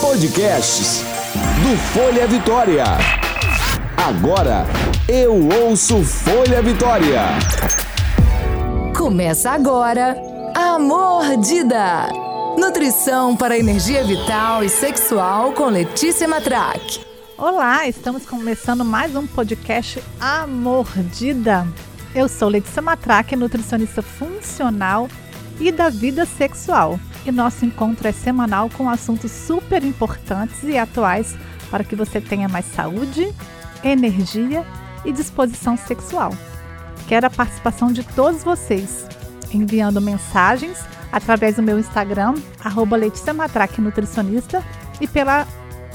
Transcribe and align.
Podcasts 0.00 1.04
do 1.62 1.76
Folha 1.92 2.26
Vitória. 2.26 2.82
Agora 3.96 4.66
eu 5.08 5.48
ouço 5.62 6.02
Folha 6.02 6.60
Vitória. 6.60 7.20
Começa 8.96 9.52
agora 9.52 10.16
a 10.56 10.76
Mordida. 10.76 12.08
Nutrição 12.58 13.36
para 13.36 13.56
energia 13.56 14.02
vital 14.02 14.64
e 14.64 14.68
sexual 14.68 15.52
com 15.52 15.66
Letícia 15.66 16.26
Matraque. 16.26 17.06
Olá, 17.38 17.86
estamos 17.86 18.26
começando 18.26 18.84
mais 18.84 19.14
um 19.14 19.24
podcast 19.24 20.02
A 20.20 20.48
Mordida. 20.48 21.64
Eu 22.12 22.28
sou 22.28 22.48
Letícia 22.48 22.82
Matraque, 22.82 23.36
nutricionista 23.36 24.02
funcional 24.02 25.08
e 25.60 25.70
da 25.70 25.90
vida 25.90 26.24
sexual. 26.24 26.98
E 27.24 27.30
nosso 27.30 27.64
encontro 27.64 28.08
é 28.08 28.12
semanal 28.12 28.70
com 28.70 28.88
assuntos 28.88 29.30
super 29.30 29.84
importantes 29.84 30.62
e 30.64 30.78
atuais 30.78 31.36
para 31.70 31.84
que 31.84 31.94
você 31.94 32.20
tenha 32.20 32.48
mais 32.48 32.64
saúde, 32.64 33.32
energia 33.84 34.66
e 35.04 35.12
disposição 35.12 35.76
sexual. 35.76 36.32
Quero 37.06 37.26
a 37.26 37.30
participação 37.30 37.92
de 37.92 38.02
todos 38.02 38.42
vocês, 38.42 39.06
enviando 39.52 40.00
mensagens 40.00 40.78
através 41.12 41.56
do 41.56 41.62
meu 41.62 41.78
Instagram, 41.78 42.34
arroba 42.64 42.96
Nutricionista, 43.78 44.64
e 45.00 45.06
pela 45.06 45.46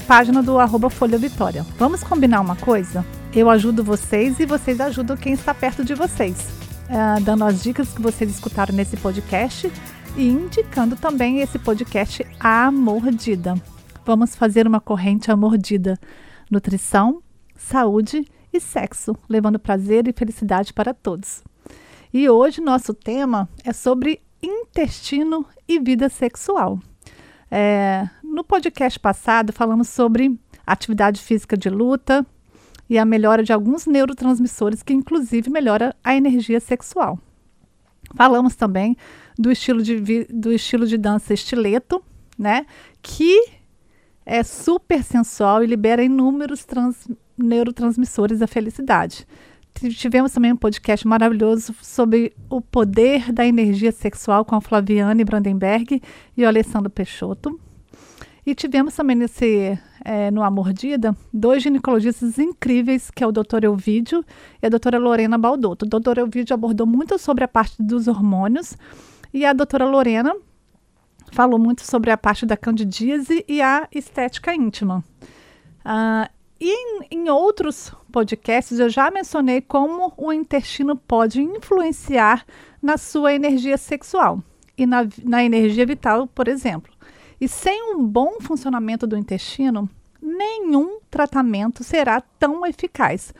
página 0.06 0.42
do 0.42 0.58
arroba 0.58 0.90
Folha 0.90 1.18
Vitória. 1.18 1.64
Vamos 1.78 2.02
combinar 2.02 2.40
uma 2.40 2.56
coisa? 2.56 3.04
Eu 3.34 3.50
ajudo 3.50 3.84
vocês 3.84 4.38
e 4.40 4.46
vocês 4.46 4.80
ajudam 4.80 5.16
quem 5.16 5.32
está 5.32 5.52
perto 5.54 5.84
de 5.84 5.94
vocês, 5.94 6.48
uh, 6.86 7.20
dando 7.22 7.44
as 7.44 7.62
dicas 7.62 7.92
que 7.92 8.00
vocês 8.00 8.30
escutaram 8.30 8.74
nesse 8.74 8.96
podcast 8.96 9.70
e 10.16 10.28
indicando 10.28 10.96
também 10.96 11.40
esse 11.40 11.58
podcast 11.58 12.26
A 12.40 12.70
Mordida. 12.70 13.54
Vamos 14.04 14.34
fazer 14.34 14.66
uma 14.66 14.80
corrente 14.80 15.30
A 15.30 15.36
Mordida: 15.36 15.98
nutrição, 16.50 17.22
saúde 17.56 18.24
e 18.52 18.60
sexo, 18.60 19.16
levando 19.28 19.58
prazer 19.58 20.08
e 20.08 20.12
felicidade 20.12 20.72
para 20.72 20.94
todos. 20.94 21.42
E 22.12 22.28
hoje 22.28 22.60
nosso 22.60 22.94
tema 22.94 23.48
é 23.64 23.72
sobre 23.72 24.22
intestino 24.42 25.44
e 25.68 25.78
vida 25.78 26.08
sexual. 26.08 26.78
É, 27.50 28.08
no 28.22 28.42
podcast 28.42 28.98
passado 28.98 29.52
falamos 29.52 29.88
sobre 29.88 30.38
atividade 30.66 31.20
física 31.20 31.56
de 31.56 31.68
luta, 31.68 32.26
e 32.88 32.98
a 32.98 33.04
melhora 33.04 33.42
de 33.42 33.52
alguns 33.52 33.86
neurotransmissores 33.86 34.82
que 34.82 34.92
inclusive 34.92 35.50
melhora 35.50 35.94
a 36.02 36.14
energia 36.14 36.60
sexual. 36.60 37.18
Falamos 38.14 38.54
também 38.54 38.96
do 39.38 39.50
estilo 39.50 39.82
de, 39.82 40.24
do 40.30 40.52
estilo 40.52 40.86
de 40.86 40.96
dança 40.96 41.34
estileto, 41.34 42.02
né, 42.38 42.66
que 43.02 43.50
é 44.24 44.42
super 44.42 45.02
sensual 45.02 45.62
e 45.62 45.66
libera 45.66 46.02
inúmeros 46.02 46.64
trans, 46.64 47.08
neurotransmissores 47.36 48.38
da 48.38 48.46
felicidade. 48.46 49.26
Tivemos 49.74 50.32
também 50.32 50.52
um 50.52 50.56
podcast 50.56 51.06
maravilhoso 51.06 51.74
sobre 51.82 52.34
o 52.48 52.62
poder 52.62 53.30
da 53.30 53.44
energia 53.46 53.92
sexual 53.92 54.44
com 54.44 54.54
a 54.54 54.60
Flaviane 54.60 55.22
Brandenberg 55.22 56.00
e 56.34 56.44
o 56.44 56.48
Alessandro 56.48 56.88
Peixoto. 56.88 57.60
E 58.46 58.54
tivemos 58.54 58.94
também 58.94 59.16
nesse 59.16 59.76
é, 60.04 60.30
no 60.30 60.40
A 60.40 60.48
Mordida 60.48 61.16
dois 61.32 61.64
ginecologistas 61.64 62.38
incríveis, 62.38 63.10
que 63.10 63.24
é 63.24 63.26
o 63.26 63.32
Dr. 63.32 63.64
Elvídio 63.64 64.24
e 64.62 64.66
a 64.66 64.68
doutora 64.68 64.98
Lorena 64.98 65.36
Baldotto. 65.36 65.84
O 65.84 65.88
Dr. 65.88 66.18
Elvídio 66.20 66.54
abordou 66.54 66.86
muito 66.86 67.18
sobre 67.18 67.42
a 67.42 67.48
parte 67.48 67.82
dos 67.82 68.06
hormônios 68.06 68.76
e 69.34 69.44
a 69.44 69.52
doutora 69.52 69.84
Lorena 69.84 70.32
falou 71.32 71.58
muito 71.58 71.82
sobre 71.82 72.12
a 72.12 72.16
parte 72.16 72.46
da 72.46 72.56
candidíase 72.56 73.44
e 73.48 73.60
a 73.60 73.88
estética 73.92 74.54
íntima. 74.54 75.04
Uh, 75.84 76.30
e 76.60 76.70
em, 76.70 77.00
em, 77.10 77.28
outros 77.28 77.92
podcasts 78.12 78.78
eu 78.78 78.88
já 78.88 79.10
mencionei 79.10 79.60
como 79.60 80.12
o 80.16 80.32
intestino 80.32 80.96
pode 80.96 81.42
influenciar 81.42 82.46
na 82.80 82.96
sua 82.96 83.34
energia 83.34 83.76
sexual 83.76 84.40
e 84.78 84.86
na, 84.86 85.06
na 85.24 85.44
energia 85.44 85.84
vital, 85.84 86.28
por 86.28 86.46
exemplo. 86.46 86.95
E 87.40 87.48
sem 87.48 87.94
um 87.94 88.06
bom 88.06 88.40
funcionamento 88.40 89.06
do 89.06 89.16
intestino, 89.16 89.88
nenhum 90.20 91.00
tratamento 91.10 91.84
será 91.84 92.20
tão 92.20 92.64
eficaz. 92.66 93.32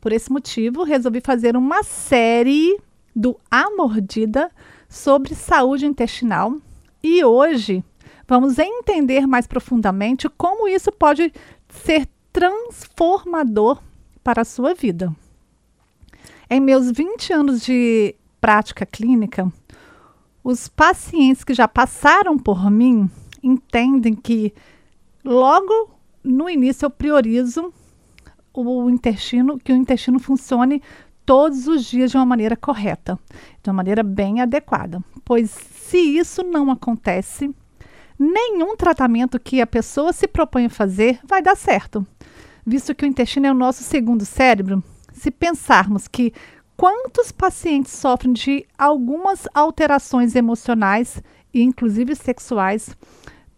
Por 0.00 0.12
esse 0.12 0.30
motivo, 0.30 0.84
resolvi 0.84 1.20
fazer 1.20 1.56
uma 1.56 1.82
série 1.82 2.78
do 3.14 3.38
A 3.50 3.70
Mordida 3.70 4.50
sobre 4.88 5.34
saúde 5.34 5.86
intestinal 5.86 6.56
e 7.02 7.24
hoje 7.24 7.84
vamos 8.28 8.58
entender 8.58 9.26
mais 9.26 9.46
profundamente 9.46 10.28
como 10.30 10.68
isso 10.68 10.92
pode 10.92 11.32
ser 11.68 12.08
transformador 12.32 13.82
para 14.22 14.42
a 14.42 14.44
sua 14.44 14.74
vida. 14.74 15.14
Em 16.48 16.60
meus 16.60 16.90
20 16.90 17.32
anos 17.32 17.62
de 17.62 18.14
prática 18.40 18.86
clínica, 18.86 19.52
os 20.44 20.68
pacientes 20.68 21.44
que 21.44 21.54
já 21.54 21.66
passaram 21.68 22.38
por 22.38 22.70
mim 22.70 23.10
entendem 23.42 24.14
que 24.14 24.52
logo 25.24 25.90
no 26.22 26.48
início 26.48 26.86
eu 26.86 26.90
priorizo 26.90 27.72
o 28.54 28.88
intestino, 28.90 29.58
que 29.58 29.72
o 29.72 29.76
intestino 29.76 30.18
funcione 30.18 30.82
todos 31.24 31.66
os 31.66 31.84
dias 31.84 32.10
de 32.10 32.16
uma 32.16 32.26
maneira 32.26 32.56
correta, 32.56 33.18
de 33.62 33.70
uma 33.70 33.76
maneira 33.76 34.02
bem 34.02 34.40
adequada. 34.40 35.02
Pois 35.24 35.50
se 35.50 35.98
isso 35.98 36.42
não 36.42 36.70
acontece, 36.70 37.54
nenhum 38.18 38.76
tratamento 38.76 39.40
que 39.40 39.60
a 39.60 39.66
pessoa 39.66 40.12
se 40.12 40.28
propõe 40.28 40.66
a 40.66 40.70
fazer 40.70 41.18
vai 41.24 41.42
dar 41.42 41.56
certo. 41.56 42.06
Visto 42.64 42.94
que 42.94 43.04
o 43.04 43.08
intestino 43.08 43.46
é 43.46 43.50
o 43.50 43.54
nosso 43.54 43.82
segundo 43.82 44.24
cérebro, 44.24 44.82
se 45.12 45.30
pensarmos 45.30 46.06
que 46.06 46.32
quantos 46.76 47.32
pacientes 47.32 47.92
sofrem 47.92 48.32
de 48.32 48.66
algumas 48.78 49.48
alterações 49.54 50.34
emocionais 50.34 51.22
e 51.52 51.62
inclusive 51.62 52.14
sexuais 52.14 52.96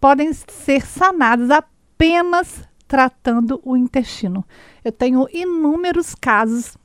podem 0.01 0.33
ser 0.33 0.87
sanadas 0.87 1.51
apenas 1.51 2.63
tratando 2.87 3.61
o 3.65 3.77
intestino. 3.77 4.45
Eu 4.85 4.93
tenho 4.93 5.27
inúmeros 5.33 6.15
casos 6.15 6.77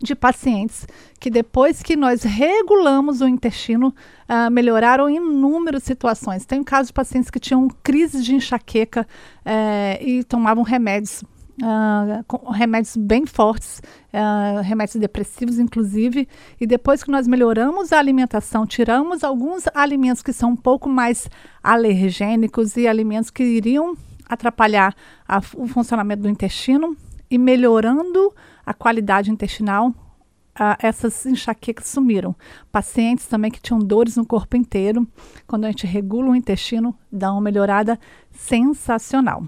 de 0.00 0.14
pacientes 0.14 0.86
que 1.18 1.30
depois 1.30 1.82
que 1.82 1.96
nós 1.96 2.22
regulamos 2.22 3.20
o 3.20 3.26
intestino, 3.26 3.88
uh, 3.88 4.50
melhoraram 4.50 5.10
inúmeras 5.10 5.82
situações. 5.82 6.46
Tem 6.46 6.62
casos 6.62 6.88
de 6.88 6.92
pacientes 6.92 7.30
que 7.30 7.40
tinham 7.40 7.68
crises 7.82 8.24
de 8.24 8.34
enxaqueca 8.34 9.06
uh, 9.44 10.02
e 10.02 10.22
tomavam 10.24 10.62
remédios 10.62 11.24
Uh, 11.60 12.52
remédios 12.52 12.96
bem 12.96 13.26
fortes, 13.26 13.82
uh, 14.12 14.62
remédios 14.62 14.94
depressivos, 14.94 15.58
inclusive. 15.58 16.28
E 16.60 16.66
depois 16.66 17.02
que 17.02 17.10
nós 17.10 17.26
melhoramos 17.26 17.92
a 17.92 17.98
alimentação, 17.98 18.64
tiramos 18.64 19.24
alguns 19.24 19.64
alimentos 19.74 20.22
que 20.22 20.32
são 20.32 20.50
um 20.50 20.56
pouco 20.56 20.88
mais 20.88 21.28
alergênicos 21.62 22.76
e 22.76 22.86
alimentos 22.86 23.30
que 23.30 23.42
iriam 23.42 23.96
atrapalhar 24.28 24.94
a, 25.26 25.38
o 25.56 25.66
funcionamento 25.66 26.22
do 26.22 26.28
intestino 26.28 26.96
e 27.30 27.36
melhorando 27.36 28.32
a 28.64 28.72
qualidade 28.72 29.30
intestinal, 29.30 29.88
uh, 29.88 30.76
essas 30.78 31.26
enxaquecas 31.26 31.88
sumiram. 31.88 32.36
Pacientes 32.70 33.26
também 33.26 33.50
que 33.50 33.60
tinham 33.60 33.80
dores 33.80 34.16
no 34.16 34.24
corpo 34.24 34.56
inteiro, 34.56 35.06
quando 35.46 35.64
a 35.64 35.68
gente 35.68 35.86
regula 35.86 36.30
o 36.30 36.36
intestino, 36.36 36.96
dá 37.10 37.32
uma 37.32 37.40
melhorada 37.40 37.98
sensacional. 38.30 39.44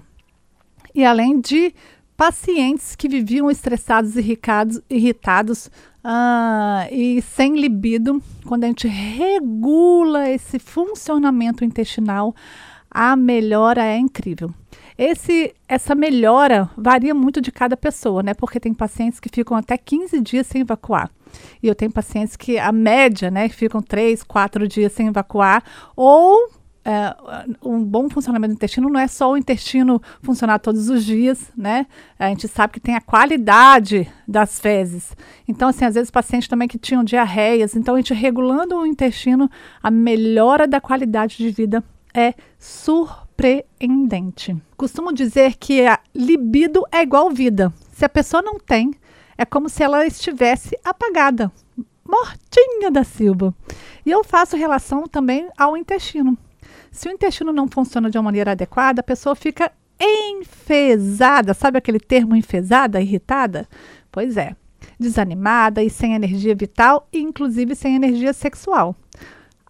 E 0.93 1.05
além 1.05 1.39
de 1.39 1.73
pacientes 2.21 2.95
que 2.95 3.09
viviam 3.09 3.49
estressados, 3.49 4.15
irritados, 4.15 4.79
irritados 4.87 5.71
uh, 6.05 6.87
e 6.91 7.19
sem 7.19 7.59
libido, 7.59 8.21
quando 8.45 8.63
a 8.63 8.67
gente 8.67 8.87
regula 8.87 10.29
esse 10.29 10.59
funcionamento 10.59 11.65
intestinal, 11.65 12.35
a 12.91 13.15
melhora 13.15 13.83
é 13.83 13.97
incrível. 13.97 14.53
Esse, 14.95 15.55
essa 15.67 15.95
melhora 15.95 16.69
varia 16.77 17.15
muito 17.15 17.41
de 17.41 17.51
cada 17.51 17.75
pessoa, 17.75 18.21
né? 18.21 18.35
Porque 18.35 18.59
tem 18.59 18.71
pacientes 18.71 19.19
que 19.19 19.27
ficam 19.27 19.57
até 19.57 19.75
15 19.75 20.21
dias 20.21 20.45
sem 20.45 20.61
evacuar. 20.61 21.09
E 21.63 21.67
eu 21.67 21.73
tenho 21.73 21.91
pacientes 21.91 22.35
que 22.35 22.59
a 22.59 22.71
média, 22.71 23.31
né, 23.31 23.49
ficam 23.49 23.81
3, 23.81 24.21
4 24.21 24.67
dias 24.67 24.93
sem 24.93 25.07
evacuar, 25.07 25.63
ou 25.95 26.51
é, 26.83 27.15
um 27.63 27.83
bom 27.83 28.09
funcionamento 28.09 28.53
do 28.53 28.57
intestino 28.57 28.89
não 28.89 28.99
é 28.99 29.07
só 29.07 29.31
o 29.31 29.37
intestino 29.37 30.01
funcionar 30.21 30.57
todos 30.59 30.89
os 30.89 31.05
dias, 31.05 31.51
né? 31.55 31.85
A 32.17 32.27
gente 32.29 32.47
sabe 32.47 32.73
que 32.73 32.79
tem 32.79 32.95
a 32.95 33.01
qualidade 33.01 34.11
das 34.27 34.59
fezes. 34.59 35.15
Então, 35.47 35.69
assim, 35.69 35.85
às 35.85 35.93
vezes 35.93 36.09
pacientes 36.09 36.47
também 36.47 36.67
que 36.67 36.79
tinham 36.79 37.03
diarreias. 37.03 37.75
Então, 37.75 37.93
a 37.93 37.97
gente 37.97 38.13
regulando 38.13 38.75
o 38.77 38.85
intestino, 38.85 39.49
a 39.81 39.91
melhora 39.91 40.67
da 40.67 40.81
qualidade 40.81 41.37
de 41.37 41.51
vida 41.51 41.83
é 42.13 42.33
surpreendente. 42.57 44.55
Costumo 44.75 45.13
dizer 45.13 45.57
que 45.57 45.85
a 45.85 45.99
libido 46.15 46.83
é 46.91 47.01
igual 47.03 47.29
vida. 47.29 47.71
Se 47.93 48.03
a 48.03 48.09
pessoa 48.09 48.41
não 48.41 48.57
tem, 48.59 48.91
é 49.37 49.45
como 49.45 49.69
se 49.69 49.83
ela 49.83 50.05
estivesse 50.05 50.75
apagada, 50.83 51.51
mortinha 52.03 52.89
da 52.89 53.03
Silva. 53.03 53.53
E 54.03 54.09
eu 54.09 54.23
faço 54.23 54.57
relação 54.57 55.03
também 55.03 55.47
ao 55.55 55.77
intestino. 55.77 56.37
Se 56.91 57.07
o 57.07 57.11
intestino 57.11 57.53
não 57.53 57.69
funciona 57.69 58.09
de 58.09 58.17
uma 58.17 58.23
maneira 58.23 58.51
adequada, 58.51 58.99
a 58.99 59.03
pessoa 59.03 59.33
fica 59.33 59.71
enfesada. 59.99 61.53
Sabe 61.53 61.77
aquele 61.77 61.99
termo 61.99 62.35
enfesada, 62.35 62.99
irritada? 62.99 63.67
Pois 64.11 64.35
é. 64.35 64.55
Desanimada 64.99 65.81
e 65.81 65.89
sem 65.89 66.13
energia 66.13 66.53
vital, 66.53 67.07
e 67.13 67.19
inclusive 67.19 67.75
sem 67.75 67.95
energia 67.95 68.33
sexual. 68.33 68.95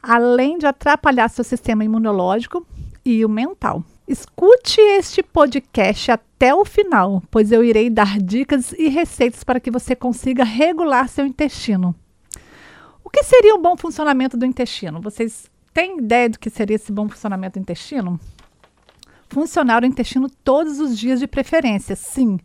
Além 0.02 0.58
de 0.58 0.66
atrapalhar 0.66 1.30
seu 1.30 1.44
sistema 1.44 1.84
imunológico 1.84 2.66
e 3.06 3.24
o 3.24 3.30
mental. 3.30 3.84
Escute 4.08 4.82
este 4.82 5.22
podcast 5.22 6.12
até 6.12 6.56
o 6.56 6.66
final, 6.66 7.22
pois 7.30 7.52
eu 7.52 7.64
irei 7.64 7.90
dar 7.90 8.18
dicas 8.20 8.74
e 8.74 8.90
receitas 8.90 9.44
para 9.44 9.60
que 9.60 9.70
você 9.70 9.96
consiga 9.96 10.44
regular 10.44 11.08
seu 11.08 11.26
intestino. 11.26 11.96
O 13.04 13.10
que 13.10 13.24
seria 13.24 13.54
um 13.54 13.62
bom 13.62 13.78
funcionamento 13.78 14.36
do 14.36 14.46
intestino? 14.46 15.02
Vocês 15.02 15.50
têm 15.74 16.00
ideia 16.00 16.30
do 16.30 16.40
que 16.40 16.50
seria 16.50 16.76
esse 16.76 16.92
bom 16.92 17.08
funcionamento 17.08 17.60
do 17.60 17.62
intestino? 17.62 18.20
Funcionar 19.30 19.84
o 19.84 19.86
intestino 19.86 20.30
todos 20.44 20.80
os 20.80 20.98
dias 20.98 21.20
de 21.20 21.28
preferência, 21.28 21.96
sim, 21.96 22.40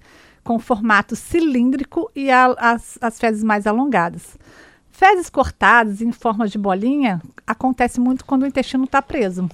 com 0.44 0.58
formato 0.58 1.16
cilíndrico 1.16 2.10
e 2.14 2.30
a, 2.30 2.54
as, 2.58 2.98
as 3.00 3.18
fezes 3.18 3.42
mais 3.42 3.66
alongadas. 3.66 4.38
Fezes 4.90 5.28
cortadas 5.28 6.00
em 6.00 6.12
forma 6.12 6.48
de 6.48 6.56
bolinha 6.56 7.20
acontece 7.46 8.00
muito 8.00 8.24
quando 8.24 8.44
o 8.44 8.46
intestino 8.46 8.84
está 8.84 9.02
preso. 9.02 9.48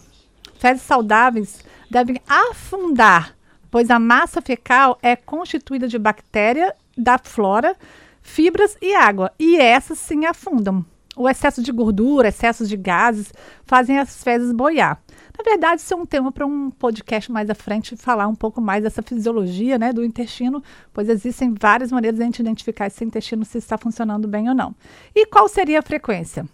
Fezes 0.55 0.83
saudáveis 0.83 1.65
devem 1.91 2.21
afundar, 2.29 3.35
pois 3.71 3.91
a 3.91 3.99
massa 3.99 4.41
fecal 4.41 4.99
é 5.03 5.17
constituída 5.17 5.89
de 5.89 5.99
bactéria 5.99 6.77
da 6.97 7.19
flora, 7.19 7.75
fibras 8.21 8.77
e 8.81 8.95
água, 8.95 9.33
e 9.39 9.57
essas 9.57 9.99
sim 9.99 10.27
afundam. 10.27 10.85
O 11.15 11.29
excesso 11.29 11.63
de 11.63 11.71
gordura, 11.71 12.29
excesso 12.29 12.67
de 12.67 12.77
gases 12.77 13.33
fazem 13.67 13.99
as 13.99 14.23
fezes 14.23 14.51
boiar. 14.51 15.03
Na 15.37 15.45
verdade, 15.45 15.83
isso 15.83 15.93
é 15.93 15.97
um 15.97 16.07
tema 16.07 16.33
para 16.33 16.47
um 16.47 16.71
podcast 16.71 17.31
mais 17.31 17.51
à 17.51 17.55
frente 17.55 17.97
falar 17.97 18.27
um 18.27 18.35
pouco 18.35 18.63
mais 18.63 18.83
dessa 18.83 19.03
fisiologia 19.03 19.79
né, 19.79 19.93
do 19.93 20.03
intestino, 20.03 20.63
pois 20.93 21.11
existem 21.11 21.55
várias 21.59 21.93
maneiras 21.93 22.17
de 22.17 22.23
a 22.23 22.27
gente 22.27 22.41
identificar 22.41 22.87
esse 22.87 23.05
intestino 23.05 23.45
se 23.45 23.59
está 23.59 23.77
funcionando 23.77 24.27
bem 24.27 24.49
ou 24.49 24.55
não. 24.55 24.75
E 25.15 25.27
qual 25.27 25.49
seria 25.49 25.81
a 25.81 25.83
frequência? 25.83 26.47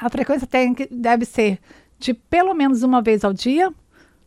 A 0.00 0.10
frequência 0.10 0.46
tem, 0.48 0.74
deve 0.90 1.24
ser 1.24 1.60
de 1.98 2.12
pelo 2.12 2.54
menos 2.54 2.82
uma 2.82 3.00
vez 3.00 3.24
ao 3.24 3.32
dia, 3.32 3.72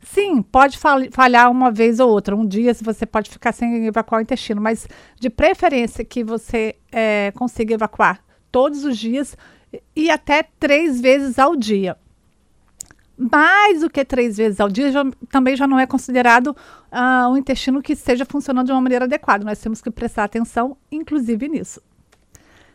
Sim, 0.01 0.41
pode 0.41 0.79
falhar 1.11 1.51
uma 1.51 1.69
vez 1.69 1.99
ou 1.99 2.09
outra. 2.09 2.33
Um 2.33 2.45
dia 2.45 2.73
você 2.73 3.05
pode 3.05 3.29
ficar 3.29 3.51
sem 3.51 3.85
evacuar 3.85 4.19
o 4.19 4.21
intestino, 4.21 4.61
mas 4.61 4.87
de 5.19 5.29
preferência 5.29 6.05
que 6.05 6.23
você 6.23 6.77
é, 6.89 7.33
consiga 7.35 7.73
evacuar 7.73 8.21
todos 8.51 8.83
os 8.83 8.97
dias 8.97 9.37
e 9.95 10.09
até 10.09 10.43
três 10.59 10.99
vezes 10.99 11.37
ao 11.37 11.55
dia. 11.55 11.97
Mais 13.17 13.81
do 13.81 13.89
que 13.89 14.05
três 14.05 14.37
vezes 14.37 14.59
ao 14.59 14.69
dia 14.69 14.91
já, 14.91 15.03
também 15.29 15.55
já 15.55 15.67
não 15.67 15.77
é 15.77 15.85
considerado 15.85 16.47
uh, 16.91 17.29
um 17.29 17.37
intestino 17.37 17.81
que 17.81 17.93
esteja 17.93 18.25
funcionando 18.25 18.67
de 18.67 18.71
uma 18.71 18.81
maneira 18.81 19.05
adequada. 19.05 19.43
Nós 19.43 19.59
temos 19.59 19.81
que 19.81 19.91
prestar 19.91 20.23
atenção, 20.23 20.77
inclusive, 20.89 21.49
nisso. 21.49 21.81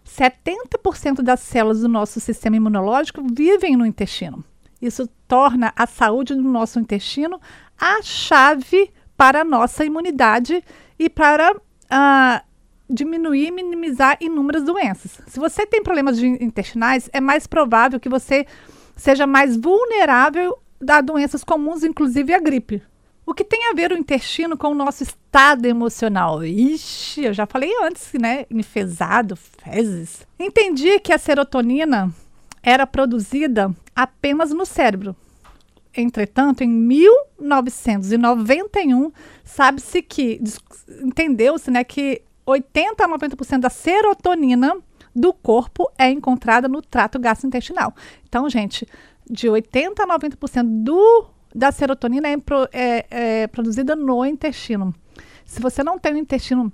70% 0.06 1.22
das 1.22 1.40
células 1.40 1.80
do 1.80 1.88
nosso 1.88 2.20
sistema 2.20 2.56
imunológico 2.56 3.24
vivem 3.32 3.74
no 3.74 3.86
intestino. 3.86 4.44
Isso 4.82 5.08
torna 5.26 5.72
a 5.74 5.86
saúde 5.86 6.34
do 6.34 6.42
nosso 6.42 6.78
intestino 6.78 7.40
a 7.78 8.02
chave 8.02 8.92
para 9.16 9.40
a 9.40 9.44
nossa 9.44 9.84
imunidade 9.84 10.62
e 10.98 11.08
para 11.08 11.56
uh, 11.56 12.53
diminuir 12.94 13.48
e 13.48 13.50
minimizar 13.50 14.16
inúmeras 14.20 14.64
doenças. 14.64 15.20
Se 15.26 15.38
você 15.38 15.66
tem 15.66 15.82
problemas 15.82 16.22
intestinais, 16.22 17.10
é 17.12 17.20
mais 17.20 17.46
provável 17.46 18.00
que 18.00 18.08
você 18.08 18.46
seja 18.96 19.26
mais 19.26 19.56
vulnerável 19.56 20.58
a 20.88 21.00
doenças 21.00 21.42
comuns, 21.42 21.82
inclusive 21.82 22.32
a 22.32 22.38
gripe. 22.38 22.82
O 23.26 23.32
que 23.32 23.42
tem 23.42 23.70
a 23.70 23.74
ver 23.74 23.90
o 23.90 23.96
intestino 23.96 24.54
com 24.56 24.68
o 24.68 24.74
nosso 24.74 25.02
estado 25.02 25.64
emocional? 25.64 26.44
Ixi, 26.44 27.24
eu 27.24 27.32
já 27.32 27.46
falei 27.46 27.72
antes, 27.82 28.12
né? 28.12 28.44
Enfesado, 28.50 29.34
fezes. 29.36 30.26
Entendi 30.38 31.00
que 31.00 31.12
a 31.12 31.18
serotonina 31.18 32.12
era 32.62 32.86
produzida 32.86 33.74
apenas 33.96 34.50
no 34.50 34.66
cérebro. 34.66 35.16
Entretanto, 35.96 36.62
em 36.62 36.68
1991, 36.68 39.12
sabe-se 39.44 40.02
que 40.02 40.40
entendeu-se, 41.02 41.70
né, 41.70 41.84
que 41.84 42.20
80 42.46 43.04
a 43.04 43.08
90% 43.08 43.60
da 43.60 43.70
serotonina 43.70 44.76
do 45.14 45.32
corpo 45.32 45.90
é 45.98 46.10
encontrada 46.10 46.68
no 46.68 46.82
trato 46.82 47.18
gastrointestinal. 47.18 47.94
Então, 48.28 48.48
gente, 48.48 48.86
de 49.30 49.48
80 49.48 50.02
a 50.02 50.06
90% 50.06 50.82
do, 50.82 51.26
da 51.54 51.70
serotonina 51.70 52.28
é, 52.28 52.36
é, 52.72 53.06
é 53.10 53.46
produzida 53.46 53.94
no 53.94 54.24
intestino. 54.24 54.94
Se 55.44 55.60
você 55.60 55.82
não 55.82 55.98
tem 55.98 56.14
o 56.14 56.18
intestino 56.18 56.72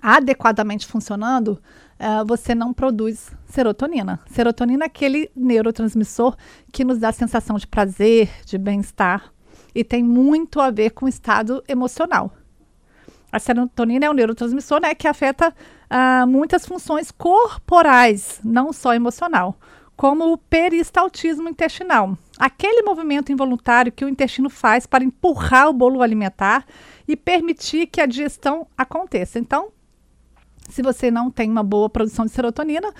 adequadamente 0.00 0.86
funcionando, 0.86 1.60
uh, 1.98 2.24
você 2.26 2.54
não 2.54 2.72
produz 2.72 3.30
serotonina. 3.46 4.20
Serotonina 4.26 4.84
é 4.84 4.86
aquele 4.86 5.30
neurotransmissor 5.36 6.36
que 6.72 6.84
nos 6.84 6.98
dá 6.98 7.12
sensação 7.12 7.56
de 7.56 7.66
prazer, 7.66 8.30
de 8.46 8.56
bem-estar 8.56 9.32
e 9.74 9.84
tem 9.84 10.02
muito 10.02 10.60
a 10.60 10.70
ver 10.70 10.90
com 10.90 11.06
o 11.06 11.08
estado 11.08 11.62
emocional. 11.68 12.32
A 13.32 13.38
serotonina 13.38 14.06
é 14.06 14.10
um 14.10 14.14
neurotransmissor 14.14 14.80
né, 14.80 14.94
que 14.94 15.06
afeta 15.06 15.54
uh, 15.90 16.26
muitas 16.26 16.66
funções 16.66 17.10
corporais, 17.10 18.40
não 18.44 18.72
só 18.72 18.94
emocional, 18.94 19.58
como 19.96 20.32
o 20.32 20.38
peristaltismo 20.38 21.48
intestinal, 21.48 22.16
aquele 22.38 22.82
movimento 22.82 23.30
involuntário 23.30 23.92
que 23.92 24.04
o 24.04 24.08
intestino 24.08 24.48
faz 24.48 24.86
para 24.86 25.04
empurrar 25.04 25.68
o 25.68 25.74
bolo 25.74 26.02
alimentar 26.02 26.64
e 27.06 27.14
permitir 27.14 27.86
que 27.86 28.00
a 28.00 28.06
digestão 28.06 28.66
aconteça. 28.76 29.38
Então, 29.38 29.68
se 30.70 30.82
você 30.82 31.10
não 31.10 31.30
tem 31.30 31.50
uma 31.50 31.62
boa 31.62 31.90
produção 31.90 32.24
de 32.24 32.30
serotonina, 32.30 32.94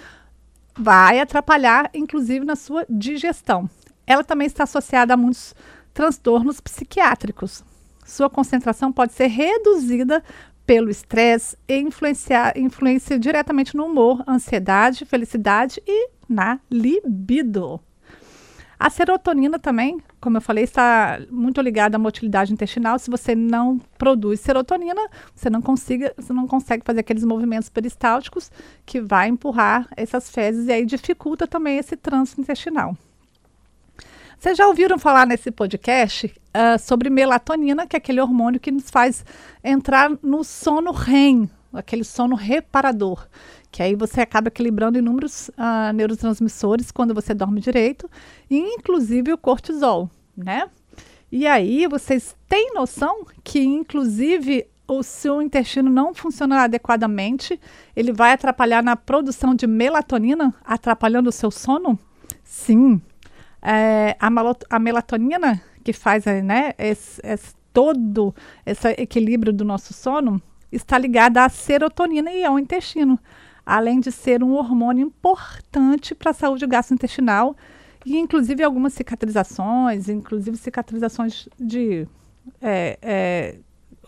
vai 0.76 1.20
atrapalhar, 1.20 1.90
inclusive, 1.94 2.44
na 2.44 2.56
sua 2.56 2.84
digestão. 2.88 3.68
Ela 4.06 4.24
também 4.24 4.46
está 4.46 4.64
associada 4.64 5.14
a 5.14 5.16
muitos 5.16 5.54
transtornos 5.94 6.60
psiquiátricos. 6.60 7.64
Sua 8.04 8.28
concentração 8.28 8.92
pode 8.92 9.12
ser 9.12 9.26
reduzida 9.26 10.22
pelo 10.66 10.90
estresse 10.90 11.56
e 11.68 11.78
influenciar, 11.78 12.56
influencia 12.56 13.18
diretamente 13.18 13.76
no 13.76 13.86
humor, 13.86 14.22
ansiedade, 14.28 15.04
felicidade 15.04 15.82
e 15.86 16.10
na 16.28 16.60
libido. 16.70 17.80
A 18.80 18.88
serotonina 18.88 19.58
também, 19.58 19.98
como 20.18 20.38
eu 20.38 20.40
falei, 20.40 20.64
está 20.64 21.20
muito 21.30 21.60
ligada 21.60 21.96
à 21.96 21.98
motilidade 21.98 22.50
intestinal. 22.50 22.98
Se 22.98 23.10
você 23.10 23.34
não 23.34 23.78
produz 23.98 24.40
serotonina, 24.40 25.02
você 25.34 25.50
não, 25.50 25.60
consiga, 25.60 26.14
você 26.16 26.32
não 26.32 26.46
consegue 26.46 26.82
fazer 26.82 27.00
aqueles 27.00 27.22
movimentos 27.22 27.68
peristálticos 27.68 28.50
que 28.86 28.98
vai 28.98 29.28
empurrar 29.28 29.86
essas 29.94 30.30
fezes 30.30 30.66
e 30.66 30.72
aí 30.72 30.86
dificulta 30.86 31.46
também 31.46 31.76
esse 31.76 31.94
trânsito 31.94 32.40
intestinal. 32.40 32.96
Vocês 34.40 34.56
já 34.56 34.66
ouviram 34.66 34.98
falar 34.98 35.26
nesse 35.26 35.50
podcast 35.50 36.26
uh, 36.26 36.78
sobre 36.78 37.10
melatonina, 37.10 37.86
que 37.86 37.94
é 37.94 37.98
aquele 37.98 38.22
hormônio 38.22 38.58
que 38.58 38.70
nos 38.70 38.88
faz 38.88 39.22
entrar 39.62 40.10
no 40.22 40.42
sono 40.42 40.92
REM, 40.92 41.46
aquele 41.74 42.04
sono 42.04 42.34
reparador 42.34 43.28
que 43.70 43.82
aí 43.82 43.94
você 43.94 44.22
acaba 44.22 44.48
equilibrando 44.48 44.98
inúmeros 44.98 45.50
uh, 45.50 45.92
neurotransmissores 45.94 46.90
quando 46.90 47.12
você 47.12 47.34
dorme 47.34 47.60
direito, 47.60 48.10
inclusive 48.50 49.30
o 49.30 49.36
cortisol, 49.36 50.10
né? 50.34 50.70
E 51.30 51.46
aí 51.46 51.86
vocês 51.86 52.34
têm 52.48 52.72
noção 52.72 53.26
que, 53.44 53.60
inclusive, 53.60 54.66
o 54.88 55.02
seu 55.02 55.42
intestino 55.42 55.90
não 55.90 56.14
funciona 56.14 56.62
adequadamente, 56.62 57.60
ele 57.94 58.10
vai 58.10 58.32
atrapalhar 58.32 58.82
na 58.82 58.96
produção 58.96 59.54
de 59.54 59.66
melatonina, 59.66 60.54
atrapalhando 60.64 61.28
o 61.28 61.32
seu 61.32 61.50
sono? 61.50 61.98
Sim. 62.42 63.02
É, 63.62 64.16
a, 64.18 64.28
a, 64.70 64.78
melatonina, 64.78 65.60
que 65.84 65.92
faz 65.92 66.24
né, 66.24 66.72
esse, 66.78 67.20
esse, 67.22 67.54
todo 67.72 68.34
esse 68.64 68.88
equilíbrio 68.92 69.52
do 69.52 69.64
nosso 69.64 69.92
sono, 69.92 70.40
está 70.72 70.96
ligada 70.96 71.44
à 71.44 71.48
serotonina 71.48 72.30
e 72.32 72.44
ao 72.44 72.58
intestino 72.58 73.18
além 73.64 74.00
de 74.00 74.10
ser 74.10 74.42
um 74.42 74.54
hormônio 74.54 75.06
importante 75.06 76.12
para 76.12 76.32
a 76.32 76.34
saúde 76.34 76.66
gastrointestinal 76.66 77.56
e 78.04 78.18
inclusive 78.18 78.64
algumas 78.64 78.92
cicatrizações, 78.94 80.08
inclusive 80.08 80.56
cicatrizações 80.56 81.48
de, 81.58 82.06
é, 82.60 82.98
é, 83.00 83.58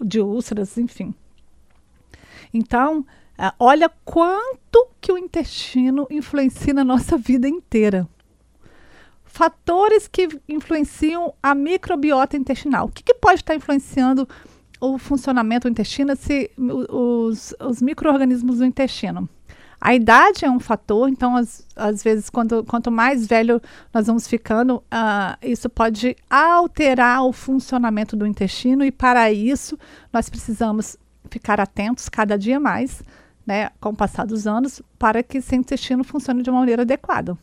de 0.00 0.20
úlceras, 0.20 0.76
enfim. 0.78 1.14
Então, 2.52 3.06
é, 3.38 3.52
olha 3.58 3.88
quanto 4.04 4.88
que 5.00 5.12
o 5.12 5.18
intestino 5.18 6.08
influencia 6.10 6.74
na 6.74 6.82
nossa 6.82 7.16
vida 7.16 7.48
inteira. 7.48 8.08
Fatores 9.32 10.06
que 10.06 10.28
influenciam 10.46 11.32
a 11.42 11.54
microbiota 11.54 12.36
intestinal. 12.36 12.84
O 12.84 12.90
que, 12.90 13.02
que 13.02 13.14
pode 13.14 13.36
estar 13.36 13.54
influenciando 13.54 14.28
o 14.78 14.98
funcionamento 14.98 15.66
do 15.66 15.70
intestino, 15.70 16.14
se, 16.14 16.50
os, 16.58 17.54
os 17.58 17.80
micro-organismos 17.80 18.58
do 18.58 18.64
intestino? 18.66 19.26
A 19.80 19.94
idade 19.94 20.44
é 20.44 20.50
um 20.50 20.60
fator, 20.60 21.08
então, 21.08 21.34
às, 21.34 21.66
às 21.74 22.02
vezes, 22.02 22.28
quando, 22.28 22.62
quanto 22.64 22.90
mais 22.90 23.26
velho 23.26 23.58
nós 23.92 24.06
vamos 24.06 24.28
ficando, 24.28 24.76
uh, 24.76 25.34
isso 25.40 25.70
pode 25.70 26.14
alterar 26.28 27.24
o 27.24 27.32
funcionamento 27.32 28.14
do 28.14 28.26
intestino, 28.26 28.84
e 28.84 28.92
para 28.92 29.32
isso 29.32 29.78
nós 30.12 30.28
precisamos 30.28 30.94
ficar 31.30 31.58
atentos 31.58 32.06
cada 32.10 32.36
dia 32.36 32.60
mais, 32.60 33.02
né, 33.46 33.70
com 33.80 33.88
o 33.88 33.96
passar 33.96 34.26
dos 34.26 34.46
anos, 34.46 34.82
para 34.98 35.22
que 35.22 35.38
esse 35.38 35.56
intestino 35.56 36.04
funcione 36.04 36.42
de 36.42 36.50
uma 36.50 36.60
maneira 36.60 36.82
adequada. 36.82 37.34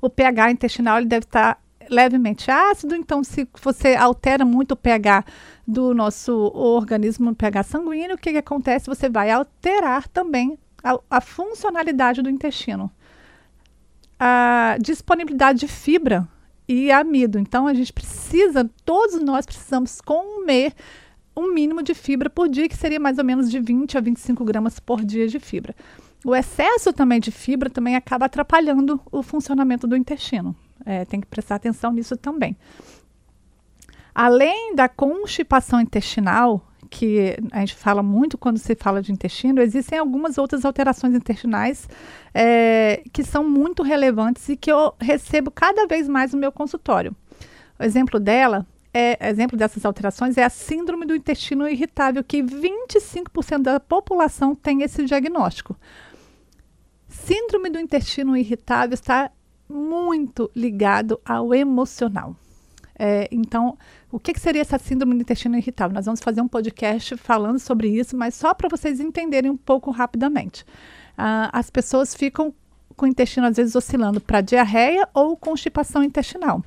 O 0.00 0.10
pH 0.10 0.50
intestinal 0.50 0.98
ele 0.98 1.06
deve 1.06 1.24
estar 1.24 1.60
levemente 1.88 2.50
ácido, 2.50 2.96
então 2.96 3.22
se 3.22 3.48
você 3.62 3.94
altera 3.94 4.44
muito 4.44 4.72
o 4.72 4.76
pH 4.76 5.24
do 5.66 5.94
nosso 5.94 6.32
organismo, 6.54 7.30
o 7.30 7.34
pH 7.34 7.62
sanguíneo, 7.64 8.16
o 8.16 8.18
que, 8.18 8.32
que 8.32 8.38
acontece? 8.38 8.86
Você 8.86 9.08
vai 9.08 9.30
alterar 9.30 10.08
também 10.08 10.58
a, 10.82 10.98
a 11.10 11.20
funcionalidade 11.20 12.22
do 12.22 12.30
intestino. 12.30 12.90
A 14.18 14.76
disponibilidade 14.80 15.60
de 15.60 15.68
fibra 15.68 16.26
e 16.68 16.90
amido. 16.90 17.38
Então, 17.38 17.66
a 17.66 17.74
gente 17.74 17.92
precisa, 17.92 18.68
todos 18.84 19.20
nós 19.22 19.46
precisamos 19.46 20.00
comer 20.00 20.72
um 21.36 21.52
mínimo 21.52 21.82
de 21.82 21.92
fibra 21.92 22.30
por 22.30 22.48
dia, 22.48 22.68
que 22.68 22.76
seria 22.76 22.98
mais 22.98 23.18
ou 23.18 23.24
menos 23.24 23.50
de 23.50 23.60
20 23.60 23.98
a 23.98 24.00
25 24.00 24.44
gramas 24.44 24.80
por 24.80 25.04
dia 25.04 25.28
de 25.28 25.38
fibra. 25.38 25.74
O 26.24 26.34
excesso 26.34 26.92
também 26.92 27.20
de 27.20 27.30
fibra 27.30 27.70
também 27.70 27.94
acaba 27.94 28.26
atrapalhando 28.26 29.00
o 29.10 29.22
funcionamento 29.22 29.86
do 29.86 29.96
intestino. 29.96 30.56
É, 30.84 31.04
tem 31.04 31.20
que 31.20 31.26
prestar 31.26 31.56
atenção 31.56 31.92
nisso 31.92 32.16
também. 32.16 32.56
Além 34.14 34.74
da 34.74 34.88
constipação 34.88 35.80
intestinal, 35.80 36.66
que 36.88 37.36
a 37.52 37.60
gente 37.60 37.74
fala 37.74 38.02
muito 38.02 38.38
quando 38.38 38.58
se 38.58 38.74
fala 38.74 39.02
de 39.02 39.12
intestino, 39.12 39.60
existem 39.60 39.98
algumas 39.98 40.38
outras 40.38 40.64
alterações 40.64 41.14
intestinais 41.14 41.88
é, 42.32 43.02
que 43.12 43.22
são 43.22 43.48
muito 43.48 43.82
relevantes 43.82 44.48
e 44.48 44.56
que 44.56 44.70
eu 44.70 44.94
recebo 44.98 45.50
cada 45.50 45.86
vez 45.86 46.08
mais 46.08 46.32
no 46.32 46.40
meu 46.40 46.52
consultório. 46.52 47.14
O 47.78 47.82
exemplo 47.82 48.18
dela 48.18 48.66
é, 48.94 49.28
exemplo 49.28 49.58
dessas 49.58 49.84
alterações 49.84 50.38
é 50.38 50.44
a 50.44 50.48
síndrome 50.48 51.04
do 51.04 51.14
intestino 51.14 51.68
irritável, 51.68 52.24
que 52.24 52.42
25% 52.42 53.58
da 53.58 53.78
população 53.78 54.54
tem 54.54 54.80
esse 54.80 55.04
diagnóstico. 55.04 55.76
Síndrome 57.26 57.70
do 57.70 57.80
intestino 57.80 58.36
irritável 58.36 58.94
está 58.94 59.32
muito 59.68 60.48
ligado 60.54 61.20
ao 61.24 61.52
emocional. 61.52 62.36
É, 62.96 63.26
então, 63.32 63.76
o 64.12 64.20
que, 64.20 64.32
que, 64.32 64.38
seria 64.38 64.62
essa 64.62 64.78
síndrome 64.78 65.16
do 65.16 65.22
intestino 65.22 65.56
irritável? 65.58 65.92
Nós 65.92 66.04
vamos 66.04 66.20
fazer 66.20 66.40
um 66.40 66.46
podcast 66.46 67.16
falando 67.16 67.58
sobre 67.58 67.88
isso, 67.88 68.16
mas 68.16 68.36
só 68.36 68.54
para 68.54 68.68
vocês 68.68 69.00
entenderem 69.00 69.50
um 69.50 69.56
pouco 69.56 69.90
rapidamente. 69.90 70.64
Ah, 71.18 71.50
as 71.52 71.68
pessoas 71.68 72.14
ficam 72.14 72.54
com 72.96 73.06
o 73.06 73.08
intestino, 73.08 73.48
às 73.48 73.56
vezes, 73.56 73.74
oscilando 73.74 74.20
para 74.20 74.40
diarreia 74.40 75.08
ou 75.12 75.36
constipação 75.36 76.04
intestinal. 76.04 76.62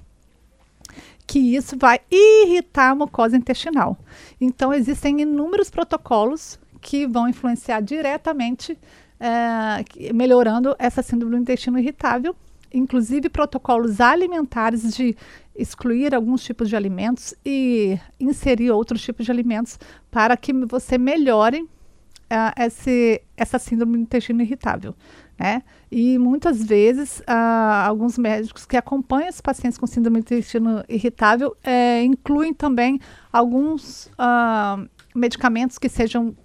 Que 1.26 1.56
isso 1.56 1.78
vai 1.80 2.02
irritar 2.12 2.90
a 2.90 2.96
mucosa 2.96 3.38
intestinal. 3.38 3.98
Então, 4.42 4.74
existem 4.74 5.22
inúmeros 5.22 5.70
protocolos 5.70 6.60
que 6.82 7.08
vão 7.08 7.30
influenciar 7.30 7.80
diretamente, 7.82 8.78
é, 9.20 10.14
melhorando 10.14 10.76
essa 10.80 11.02
síndrome 11.02 11.36
do 11.36 11.42
intestino 11.42 11.78
irritável 11.78 12.36
inclusive 12.74 13.30
protocolos 13.30 14.00
alimentares 14.00 14.94
de 14.96 15.16
excluir 15.56 16.14
alguns 16.14 16.44
tipos 16.44 16.70
de 16.70 16.76
alimentos 16.76 17.34
e 17.46 18.00
inserir 18.20 18.72
outros 18.72 19.02
tipos 19.02 19.26
de 19.26 19.32
alimentos 19.32 19.80
para 20.12 20.38
que 20.38 20.54
você 20.54 20.98
melhore 20.98 21.62
uh, 21.62 22.64
esse, 22.64 23.22
essa 23.36 23.60
síndrome 23.60 23.98
do 23.98 24.04
intestino 24.04 24.42
irritável. 24.42 24.96
Né? 25.38 25.64
E 25.92 26.18
muitas 26.18 26.64
vezes, 26.64 27.20
uh, 27.22 27.86
alguns 27.86 28.18
médicos 28.18 28.66
que 28.66 28.78
acompanham 28.78 29.30
os 29.30 29.42
pacientes 29.42 29.78
com 29.78 29.88
síndrome 29.88 30.20
do 30.20 30.24
intestino 30.24 30.84
irritável 30.88 31.56
é, 31.64 32.04
incluem 32.04 32.54
também 32.54 33.00
alguns 33.32 34.08
uh, 34.08 34.88
medicamentos 35.16 35.78
que 35.78 35.90
sejam 35.90 36.36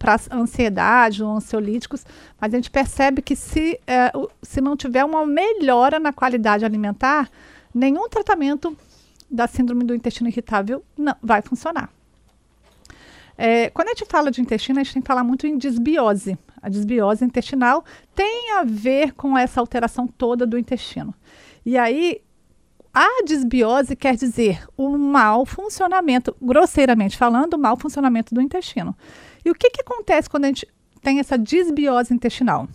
para 0.00 0.18
ansiedade 0.32 1.22
ou 1.22 1.30
ansiolíticos, 1.30 2.06
mas 2.40 2.54
a 2.54 2.56
gente 2.56 2.70
percebe 2.70 3.20
que 3.20 3.36
se, 3.36 3.78
é, 3.86 4.10
se 4.42 4.58
não 4.58 4.74
tiver 4.74 5.04
uma 5.04 5.26
melhora 5.26 6.00
na 6.00 6.10
qualidade 6.10 6.64
alimentar, 6.64 7.30
nenhum 7.72 8.08
tratamento 8.08 8.74
da 9.30 9.46
síndrome 9.46 9.84
do 9.84 9.94
intestino 9.94 10.30
irritável 10.30 10.82
não 10.96 11.14
vai 11.22 11.42
funcionar. 11.42 11.90
É, 13.36 13.68
quando 13.70 13.88
a 13.88 13.90
gente 13.90 14.06
fala 14.06 14.30
de 14.30 14.40
intestino, 14.40 14.80
a 14.80 14.82
gente 14.82 14.94
tem 14.94 15.02
que 15.02 15.08
falar 15.08 15.22
muito 15.22 15.46
em 15.46 15.58
desbiose. 15.58 16.38
A 16.62 16.70
desbiose 16.70 17.22
intestinal 17.22 17.84
tem 18.14 18.52
a 18.52 18.64
ver 18.64 19.12
com 19.12 19.36
essa 19.36 19.60
alteração 19.60 20.06
toda 20.06 20.46
do 20.46 20.58
intestino. 20.58 21.14
E 21.64 21.76
aí, 21.76 22.22
a 22.92 23.22
desbiose 23.24 23.94
quer 23.96 24.16
dizer 24.16 24.66
o 24.78 24.96
mau 24.96 25.44
funcionamento, 25.44 26.34
grosseiramente 26.40 27.18
falando, 27.18 27.54
o 27.54 27.58
mau 27.58 27.76
funcionamento 27.76 28.34
do 28.34 28.40
intestino. 28.40 28.96
E 29.44 29.50
o 29.50 29.54
que, 29.54 29.70
que 29.70 29.80
acontece 29.80 30.28
quando 30.28 30.44
a 30.44 30.48
gente 30.48 30.66
tem 31.00 31.18
essa 31.18 31.36
desbiose 31.36 32.12
intestinal? 32.12 32.68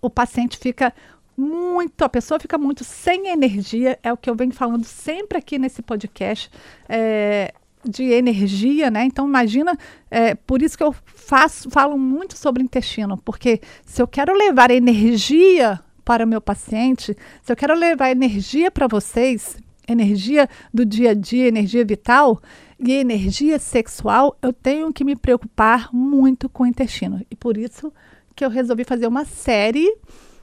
O 0.00 0.08
paciente 0.08 0.56
fica 0.58 0.92
muito, 1.36 2.02
a 2.02 2.08
pessoa 2.08 2.40
fica 2.40 2.58
muito 2.58 2.82
sem 2.82 3.28
energia, 3.28 3.98
é 4.02 4.12
o 4.12 4.16
que 4.16 4.28
eu 4.28 4.34
venho 4.34 4.52
falando 4.52 4.84
sempre 4.84 5.38
aqui 5.38 5.58
nesse 5.58 5.82
podcast. 5.82 6.50
É, 6.88 7.54
de 7.84 8.04
energia, 8.04 8.90
né? 8.90 9.04
Então 9.04 9.26
imagina, 9.26 9.76
é, 10.10 10.34
por 10.34 10.62
isso 10.62 10.76
que 10.76 10.82
eu 10.82 10.94
faço, 11.06 11.70
falo 11.70 11.96
muito 11.96 12.36
sobre 12.36 12.62
intestino, 12.62 13.16
porque 13.18 13.60
se 13.86 14.02
eu 14.02 14.08
quero 14.08 14.34
levar 14.34 14.70
energia 14.70 15.80
para 16.04 16.24
o 16.24 16.28
meu 16.28 16.40
paciente, 16.40 17.16
se 17.42 17.52
eu 17.52 17.56
quero 17.56 17.74
levar 17.74 18.10
energia 18.10 18.70
para 18.70 18.86
vocês, 18.86 19.56
energia 19.86 20.48
do 20.72 20.84
dia 20.84 21.10
a 21.10 21.14
dia, 21.14 21.48
energia 21.48 21.84
vital, 21.84 22.40
e 22.78 22.92
energia 22.92 23.58
sexual, 23.58 24.36
eu 24.40 24.52
tenho 24.52 24.92
que 24.92 25.04
me 25.04 25.16
preocupar 25.16 25.92
muito 25.92 26.48
com 26.48 26.62
o 26.62 26.66
intestino. 26.66 27.24
E 27.30 27.34
por 27.34 27.56
isso 27.56 27.92
que 28.36 28.44
eu 28.44 28.50
resolvi 28.50 28.84
fazer 28.84 29.06
uma 29.06 29.24
série 29.24 29.98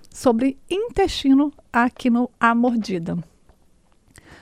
sobre 0.10 0.58
intestino 0.70 1.51
aqui 1.72 2.10
no 2.10 2.30
A 2.39 2.54
Mordida. 2.54 3.18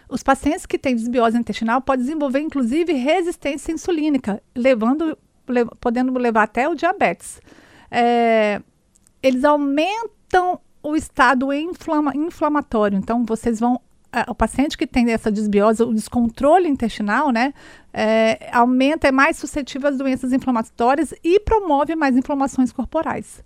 Os 0.09 0.23
pacientes 0.23 0.65
que 0.65 0.77
têm 0.77 0.95
desbiose 0.95 1.37
intestinal 1.37 1.81
podem 1.81 2.05
desenvolver, 2.05 2.39
inclusive, 2.39 2.93
resistência 2.93 3.71
insulínica, 3.71 4.41
levando, 4.55 5.17
le, 5.47 5.65
podendo 5.79 6.17
levar 6.17 6.43
até 6.43 6.67
o 6.67 6.75
diabetes. 6.75 7.41
É, 7.89 8.61
eles 9.21 9.43
aumentam 9.43 10.59
o 10.81 10.95
estado 10.95 11.53
inflama, 11.53 12.11
inflamatório, 12.15 12.97
então 12.97 13.23
vocês 13.23 13.59
vão 13.59 13.79
o 14.27 14.35
paciente 14.35 14.77
que 14.77 14.85
tem 14.85 15.11
essa 15.11 15.31
desbiose, 15.31 15.83
o 15.83 15.93
descontrole 15.93 16.67
intestinal, 16.67 17.31
né, 17.31 17.53
é, 17.93 18.49
aumenta, 18.51 19.07
é 19.07 19.11
mais 19.11 19.37
suscetível 19.37 19.89
às 19.89 19.97
doenças 19.97 20.31
inflamatórias 20.31 21.13
e 21.23 21.39
promove 21.39 21.95
mais 21.95 22.15
inflamações 22.15 22.71
corporais. 22.71 23.43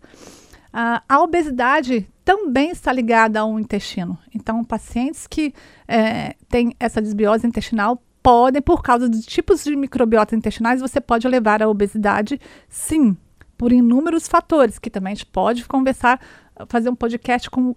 A 0.74 1.22
obesidade 1.22 2.08
também 2.24 2.70
está 2.70 2.92
ligada 2.92 3.40
ao 3.40 3.60
intestino. 3.60 4.16
Então, 4.36 4.64
pacientes 4.64 5.26
que 5.26 5.52
é, 5.88 6.36
têm 6.50 6.76
essa 6.80 7.02
desbiose 7.02 7.48
intestinal 7.48 8.04
podem, 8.22 8.62
por 8.62 8.84
causa 8.84 9.10
de 9.10 9.22
tipos 9.22 9.64
de 9.64 9.76
microbiota 9.76 10.36
intestinais, 10.36 10.82
você 10.82 11.00
pode 11.00 11.28
levar 11.28 11.64
à 11.64 11.70
obesidade, 11.70 12.40
sim, 12.70 13.18
por 13.58 13.72
inúmeros 13.72 14.28
fatores, 14.28 14.78
que 14.78 14.90
também 14.90 15.14
a 15.14 15.16
gente 15.16 15.26
pode 15.26 15.66
conversar, 15.66 16.20
fazer 16.68 16.90
um 16.90 16.96
podcast 16.96 17.50
com 17.50 17.74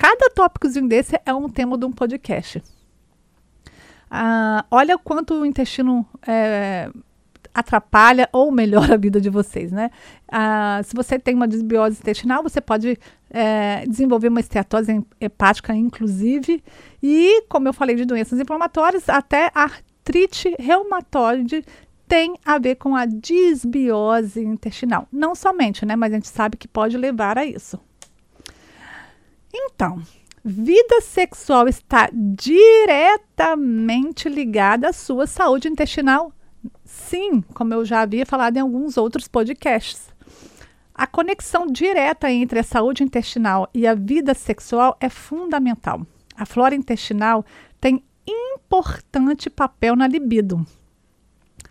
Cada 0.00 0.30
tópicozinho 0.30 0.88
desse 0.88 1.20
é 1.26 1.34
um 1.34 1.46
tema 1.46 1.76
de 1.76 1.84
um 1.84 1.92
podcast. 1.92 2.62
Ah, 4.10 4.64
olha 4.70 4.96
quanto 4.96 5.34
o 5.34 5.44
intestino 5.44 6.06
é, 6.26 6.90
atrapalha 7.52 8.26
ou 8.32 8.50
melhora 8.50 8.94
a 8.94 8.96
vida 8.96 9.20
de 9.20 9.28
vocês, 9.28 9.70
né? 9.70 9.90
Ah, 10.26 10.80
se 10.82 10.96
você 10.96 11.18
tem 11.18 11.34
uma 11.34 11.46
desbiose 11.46 11.98
intestinal, 12.00 12.42
você 12.42 12.62
pode 12.62 12.98
é, 13.28 13.84
desenvolver 13.86 14.28
uma 14.28 14.40
esteatose 14.40 15.04
hepática, 15.20 15.74
inclusive, 15.74 16.64
e, 17.02 17.42
como 17.42 17.68
eu 17.68 17.74
falei 17.74 17.94
de 17.94 18.06
doenças 18.06 18.40
inflamatórias, 18.40 19.06
até 19.06 19.52
artrite 19.54 20.56
reumatoide 20.58 21.62
tem 22.08 22.38
a 22.42 22.56
ver 22.56 22.76
com 22.76 22.96
a 22.96 23.04
desbiose 23.04 24.42
intestinal. 24.42 25.06
Não 25.12 25.34
somente, 25.34 25.84
né? 25.84 25.94
Mas 25.94 26.10
a 26.10 26.14
gente 26.14 26.28
sabe 26.28 26.56
que 26.56 26.66
pode 26.66 26.96
levar 26.96 27.36
a 27.36 27.44
isso. 27.44 27.78
Então, 29.52 30.00
vida 30.44 31.00
sexual 31.00 31.66
está 31.68 32.08
diretamente 32.12 34.28
ligada 34.28 34.88
à 34.88 34.92
sua 34.92 35.26
saúde 35.26 35.68
intestinal? 35.68 36.32
Sim, 36.84 37.40
como 37.54 37.72
eu 37.74 37.84
já 37.84 38.02
havia 38.02 38.26
falado 38.26 38.56
em 38.56 38.60
alguns 38.60 38.96
outros 38.96 39.28
podcasts. 39.28 40.10
A 40.94 41.06
conexão 41.06 41.66
direta 41.66 42.30
entre 42.30 42.58
a 42.58 42.64
saúde 42.64 43.02
intestinal 43.02 43.70
e 43.72 43.86
a 43.86 43.94
vida 43.94 44.34
sexual 44.34 44.96
é 45.00 45.08
fundamental. 45.08 46.06
A 46.36 46.44
flora 46.44 46.74
intestinal 46.74 47.44
tem 47.80 48.04
importante 48.26 49.48
papel 49.48 49.96
na 49.96 50.06
libido. 50.06 50.66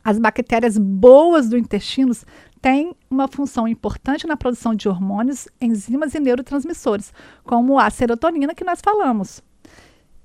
As 0.09 0.17
bactérias 0.17 0.75
boas 0.75 1.49
do 1.49 1.55
intestino 1.55 2.11
têm 2.59 2.95
uma 3.11 3.27
função 3.27 3.67
importante 3.67 4.25
na 4.25 4.35
produção 4.35 4.73
de 4.73 4.89
hormônios, 4.89 5.47
enzimas 5.61 6.15
e 6.15 6.19
neurotransmissores, 6.19 7.13
como 7.43 7.77
a 7.77 7.87
serotonina 7.91 8.55
que 8.55 8.63
nós 8.63 8.81
falamos. 8.83 9.43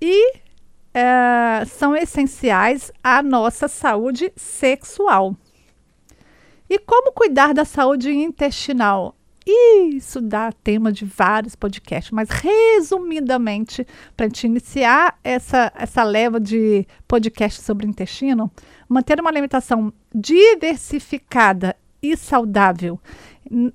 E 0.00 0.38
é, 0.95 1.67
são 1.67 1.95
essenciais 1.95 2.91
à 3.03 3.23
nossa 3.23 3.69
saúde 3.69 4.33
sexual. 4.35 5.37
E 6.71 6.79
como 6.79 7.12
cuidar 7.12 7.53
da 7.53 7.67
saúde 7.67 8.11
intestinal? 8.11 9.14
Isso 9.47 10.23
dá 10.23 10.51
tema 10.51 10.91
de 10.91 11.05
vários 11.05 11.55
podcasts, 11.55 12.11
mas 12.11 12.31
resumidamente, 12.31 13.87
para 14.17 14.25
a 14.25 14.29
gente 14.29 14.47
iniciar 14.47 15.19
essa, 15.23 15.71
essa 15.77 16.03
leva 16.03 16.41
de 16.41 16.87
podcasts 17.07 17.63
sobre 17.63 17.87
intestino, 17.87 18.51
manter 18.89 19.21
uma 19.21 19.29
alimentação 19.29 19.93
diversificada 20.15 21.77
e 22.03 22.17
saudável. 22.17 22.99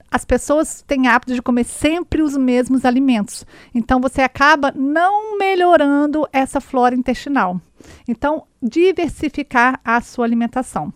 As 0.10 0.26
pessoas 0.26 0.84
têm 0.88 1.08
hábito 1.08 1.36
de 1.36 1.42
comer 1.42 1.66
sempre 1.66 2.24
os 2.24 2.36
mesmos 2.36 2.84
alimentos. 2.84 3.46
Então, 3.74 4.02
você 4.02 4.22
acaba 4.22 4.74
não 4.76 5.38
melhorando 5.38 6.28
essa 6.34 6.60
flora 6.60 6.96
intestinal. 6.96 7.62
Então, 8.08 8.48
diversificar 8.62 9.80
a 9.84 10.02
sua 10.02 10.26
alimentação 10.26 10.92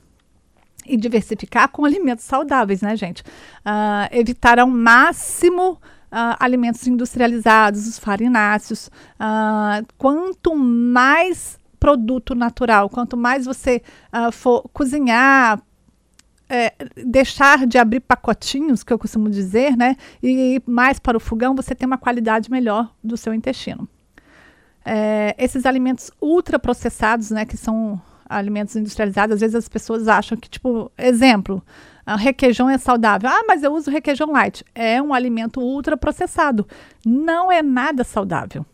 e 0.85 0.97
diversificar 0.97 1.69
com 1.69 1.85
alimentos 1.85 2.25
saudáveis, 2.25 2.81
né, 2.81 2.95
gente? 2.95 3.21
Uh, 3.21 4.07
evitar 4.11 4.59
ao 4.59 4.67
máximo 4.67 5.73
uh, 5.73 6.35
alimentos 6.39 6.85
industrializados, 6.87 7.87
os 7.87 7.99
farináceos. 7.99 8.87
Uh, 9.19 9.85
quanto 9.97 10.55
mais 10.55 11.57
produto 11.79 12.33
natural, 12.33 12.89
quanto 12.89 13.17
mais 13.17 13.45
você 13.45 13.81
for 14.31 14.69
cozinhar, 14.71 15.61
é, 16.49 16.71
deixar 16.95 17.65
de 17.65 17.77
abrir 17.77 17.99
pacotinhos, 17.99 18.83
que 18.83 18.93
eu 18.93 18.99
costumo 18.99 19.29
dizer, 19.29 19.75
né, 19.75 19.95
e 20.21 20.55
ir 20.55 20.63
mais 20.67 20.99
para 20.99 21.17
o 21.17 21.19
fogão, 21.19 21.55
você 21.55 21.73
tem 21.73 21.87
uma 21.87 21.97
qualidade 21.97 22.51
melhor 22.51 22.93
do 23.03 23.17
seu 23.17 23.33
intestino. 23.33 23.87
É, 24.85 25.35
esses 25.37 25.65
alimentos 25.65 26.11
ultraprocessados, 26.21 27.31
né, 27.31 27.43
que 27.43 27.57
são 27.57 27.99
alimentos 28.37 28.75
industrializados, 28.75 29.35
às 29.35 29.41
vezes 29.41 29.55
as 29.55 29.69
pessoas 29.69 30.07
acham 30.07 30.37
que, 30.37 30.49
tipo, 30.49 30.91
exemplo, 30.97 31.63
requeijão 32.17 32.69
é 32.69 32.77
saudável. 32.77 33.29
Ah, 33.29 33.43
mas 33.47 33.63
eu 33.63 33.73
uso 33.73 33.89
requeijão 33.89 34.31
light. 34.31 34.63
É 34.75 35.01
um 35.01 35.13
alimento 35.13 35.59
ultraprocessado. 35.61 36.67
Não 37.05 37.51
é 37.51 37.61
nada 37.61 38.03
saudável. 38.03 38.65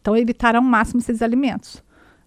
Então, 0.00 0.16
evitar 0.16 0.56
ao 0.56 0.62
máximo 0.62 1.00
esses 1.00 1.22
alimentos. 1.22 1.82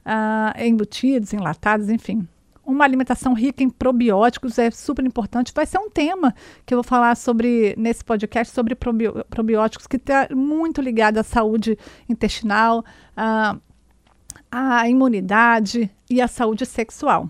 Ah, 0.06 0.54
embutidos, 0.58 1.34
enlatados, 1.34 1.90
enfim. 1.90 2.28
Uma 2.66 2.86
alimentação 2.86 3.34
rica 3.34 3.64
em 3.64 3.70
probióticos 3.70 4.60
é 4.60 4.70
super 4.70 5.04
importante. 5.04 5.52
Vai 5.56 5.66
ser 5.66 5.80
um 5.80 5.90
tema 5.90 6.36
que 6.66 6.74
eu 6.74 6.78
vou 6.78 6.84
falar 6.84 7.16
sobre 7.18 7.74
nesse 7.78 8.06
podcast 8.06 8.54
sobre 8.54 8.76
probióticos, 8.76 9.88
que 9.88 9.98
está 9.98 10.28
muito 10.36 10.80
ligado 10.80 11.18
à 11.18 11.24
saúde 11.24 11.78
intestinal, 12.08 12.86
à, 13.18 13.58
à 14.52 14.88
imunidade 14.88 15.90
e 16.10 16.22
à 16.22 16.28
saúde 16.28 16.66
sexual. 16.66 17.30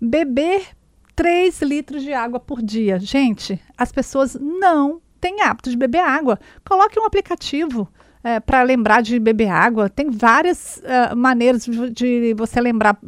Beber 0.00 0.66
3 1.14 1.62
litros 1.62 2.02
de 2.02 2.12
água 2.12 2.38
por 2.38 2.62
dia. 2.62 2.98
Gente, 2.98 3.60
as 3.76 3.90
pessoas 3.90 4.36
não 4.40 5.00
têm 5.20 5.42
hábito 5.42 5.70
de 5.70 5.76
beber 5.76 6.00
água. 6.00 6.38
Coloque 6.64 6.98
um 6.98 7.04
aplicativo. 7.04 7.88
É, 8.22 8.40
para 8.40 8.64
lembrar 8.64 9.00
de 9.00 9.18
beber 9.20 9.48
água, 9.48 9.88
tem 9.88 10.10
várias 10.10 10.78
uh, 10.78 11.16
maneiras 11.16 11.64
de 11.92 12.34
você 12.34 12.60
lembrar 12.60 12.98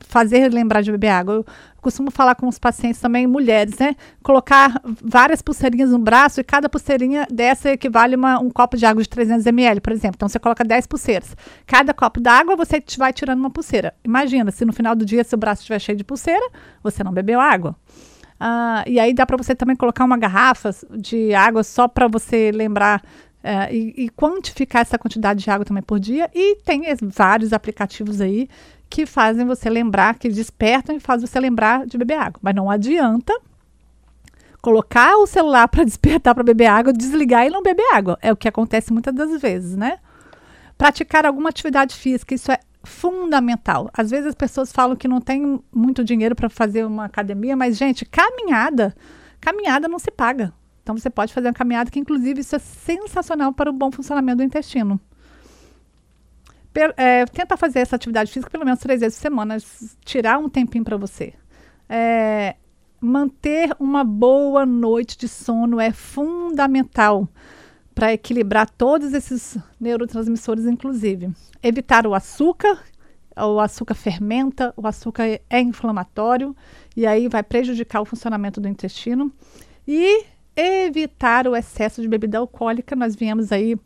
fazer 0.00 0.52
lembrar 0.52 0.82
de 0.82 0.90
beber 0.90 1.08
água. 1.08 1.34
Eu 1.34 1.46
costumo 1.80 2.10
falar 2.10 2.34
com 2.34 2.46
os 2.48 2.58
pacientes 2.58 3.00
também, 3.00 3.26
mulheres, 3.26 3.78
né? 3.78 3.94
Colocar 4.22 4.80
várias 5.02 5.42
pulseirinhas 5.42 5.90
no 5.90 5.98
braço 5.98 6.40
e 6.40 6.44
cada 6.44 6.68
pulseirinha 6.68 7.26
dessa 7.30 7.70
equivale 7.70 8.14
a 8.14 8.38
um 8.38 8.50
copo 8.50 8.76
de 8.76 8.84
água 8.86 9.02
de 9.02 9.08
300 9.08 9.46
ml, 9.46 9.80
por 9.80 9.92
exemplo. 9.92 10.16
Então 10.16 10.28
você 10.28 10.38
coloca 10.38 10.64
10 10.64 10.86
pulseiras. 10.86 11.36
Cada 11.66 11.92
copo 11.94 12.20
d'água 12.20 12.56
você 12.56 12.82
vai 12.96 13.12
tirando 13.12 13.38
uma 13.38 13.50
pulseira. 13.50 13.94
Imagina, 14.04 14.50
se 14.50 14.64
no 14.64 14.72
final 14.72 14.94
do 14.94 15.04
dia 15.04 15.24
seu 15.24 15.38
braço 15.38 15.62
estiver 15.62 15.78
cheio 15.78 15.98
de 15.98 16.04
pulseira, 16.04 16.48
você 16.82 17.02
não 17.04 17.12
bebeu 17.12 17.40
água. 17.40 17.76
Uh, 18.40 18.86
e 18.86 19.00
aí 19.00 19.12
dá 19.12 19.26
para 19.26 19.36
você 19.36 19.52
também 19.54 19.74
colocar 19.74 20.04
uma 20.04 20.16
garrafa 20.16 20.70
de 20.96 21.34
água 21.34 21.64
só 21.64 21.88
para 21.88 22.06
você 22.06 22.52
lembrar 22.52 23.02
uh, 23.42 23.72
e, 23.72 24.04
e, 24.04 24.08
quantificar 24.10 24.82
essa 24.82 24.96
quantidade 24.96 25.42
de 25.42 25.50
água 25.50 25.64
também 25.64 25.82
por 25.82 25.98
dia. 25.98 26.30
E 26.32 26.56
tem 26.64 26.82
vários 27.02 27.52
aplicativos 27.52 28.20
aí 28.20 28.48
que 28.90 29.06
fazem 29.06 29.46
você 29.46 29.68
lembrar, 29.68 30.18
que 30.18 30.28
despertam 30.28 30.96
e 30.96 31.00
fazem 31.00 31.26
você 31.26 31.38
lembrar 31.38 31.86
de 31.86 31.98
beber 31.98 32.18
água. 32.18 32.40
Mas 32.42 32.54
não 32.54 32.70
adianta 32.70 33.38
colocar 34.60 35.16
o 35.16 35.26
celular 35.26 35.68
para 35.68 35.84
despertar 35.84 36.34
para 36.34 36.44
beber 36.44 36.66
água, 36.66 36.92
desligar 36.92 37.46
e 37.46 37.50
não 37.50 37.62
beber 37.62 37.86
água. 37.94 38.18
É 38.22 38.32
o 38.32 38.36
que 38.36 38.48
acontece 38.48 38.92
muitas 38.92 39.14
das 39.14 39.40
vezes, 39.40 39.76
né? 39.76 39.98
Praticar 40.76 41.26
alguma 41.26 41.48
atividade 41.48 41.94
física, 41.94 42.34
isso 42.34 42.50
é 42.50 42.58
fundamental. 42.84 43.90
Às 43.92 44.10
vezes 44.10 44.28
as 44.28 44.34
pessoas 44.34 44.72
falam 44.72 44.96
que 44.96 45.08
não 45.08 45.20
tem 45.20 45.60
muito 45.72 46.04
dinheiro 46.04 46.34
para 46.34 46.48
fazer 46.48 46.84
uma 46.86 47.04
academia, 47.04 47.56
mas 47.56 47.76
gente, 47.76 48.04
caminhada, 48.04 48.94
caminhada 49.40 49.88
não 49.88 49.98
se 49.98 50.10
paga. 50.10 50.52
Então 50.82 50.96
você 50.96 51.10
pode 51.10 51.34
fazer 51.34 51.48
uma 51.48 51.54
caminhada 51.54 51.90
que 51.90 51.98
inclusive 51.98 52.40
isso 52.40 52.56
é 52.56 52.58
sensacional 52.58 53.52
para 53.52 53.68
o 53.68 53.72
bom 53.72 53.90
funcionamento 53.90 54.38
do 54.38 54.44
intestino 54.44 54.98
per, 56.72 56.94
é, 56.96 57.24
tenta 57.26 57.56
fazer 57.56 57.80
essa 57.80 57.96
atividade 57.96 58.30
física 58.30 58.50
pelo 58.50 58.64
menos 58.64 58.80
três 58.80 59.00
vezes 59.00 59.18
por 59.18 59.22
semana, 59.22 59.56
tirar 60.04 60.38
um 60.38 60.48
tempinho 60.48 60.84
para 60.84 60.96
você. 60.96 61.34
É, 61.88 62.56
manter 63.00 63.70
uma 63.78 64.04
boa 64.04 64.66
noite 64.66 65.16
de 65.16 65.28
sono 65.28 65.80
é 65.80 65.92
fundamental 65.92 67.28
para 67.94 68.12
equilibrar 68.12 68.68
todos 68.70 69.12
esses 69.12 69.58
neurotransmissores, 69.80 70.66
inclusive. 70.66 71.32
Evitar 71.62 72.06
o 72.06 72.14
açúcar, 72.14 72.78
o 73.36 73.58
açúcar 73.58 73.94
fermenta, 73.94 74.72
o 74.76 74.86
açúcar 74.86 75.24
é 75.50 75.60
inflamatório 75.60 76.54
e 76.96 77.06
aí 77.06 77.28
vai 77.28 77.42
prejudicar 77.42 78.00
o 78.00 78.04
funcionamento 78.04 78.60
do 78.60 78.68
intestino. 78.68 79.32
E 79.86 80.24
evitar 80.54 81.46
o 81.46 81.56
excesso 81.56 82.02
de 82.02 82.08
bebida 82.08 82.38
alcoólica. 82.38 82.96
Nós 82.96 83.14
viemos 83.14 83.52
aí 83.52 83.76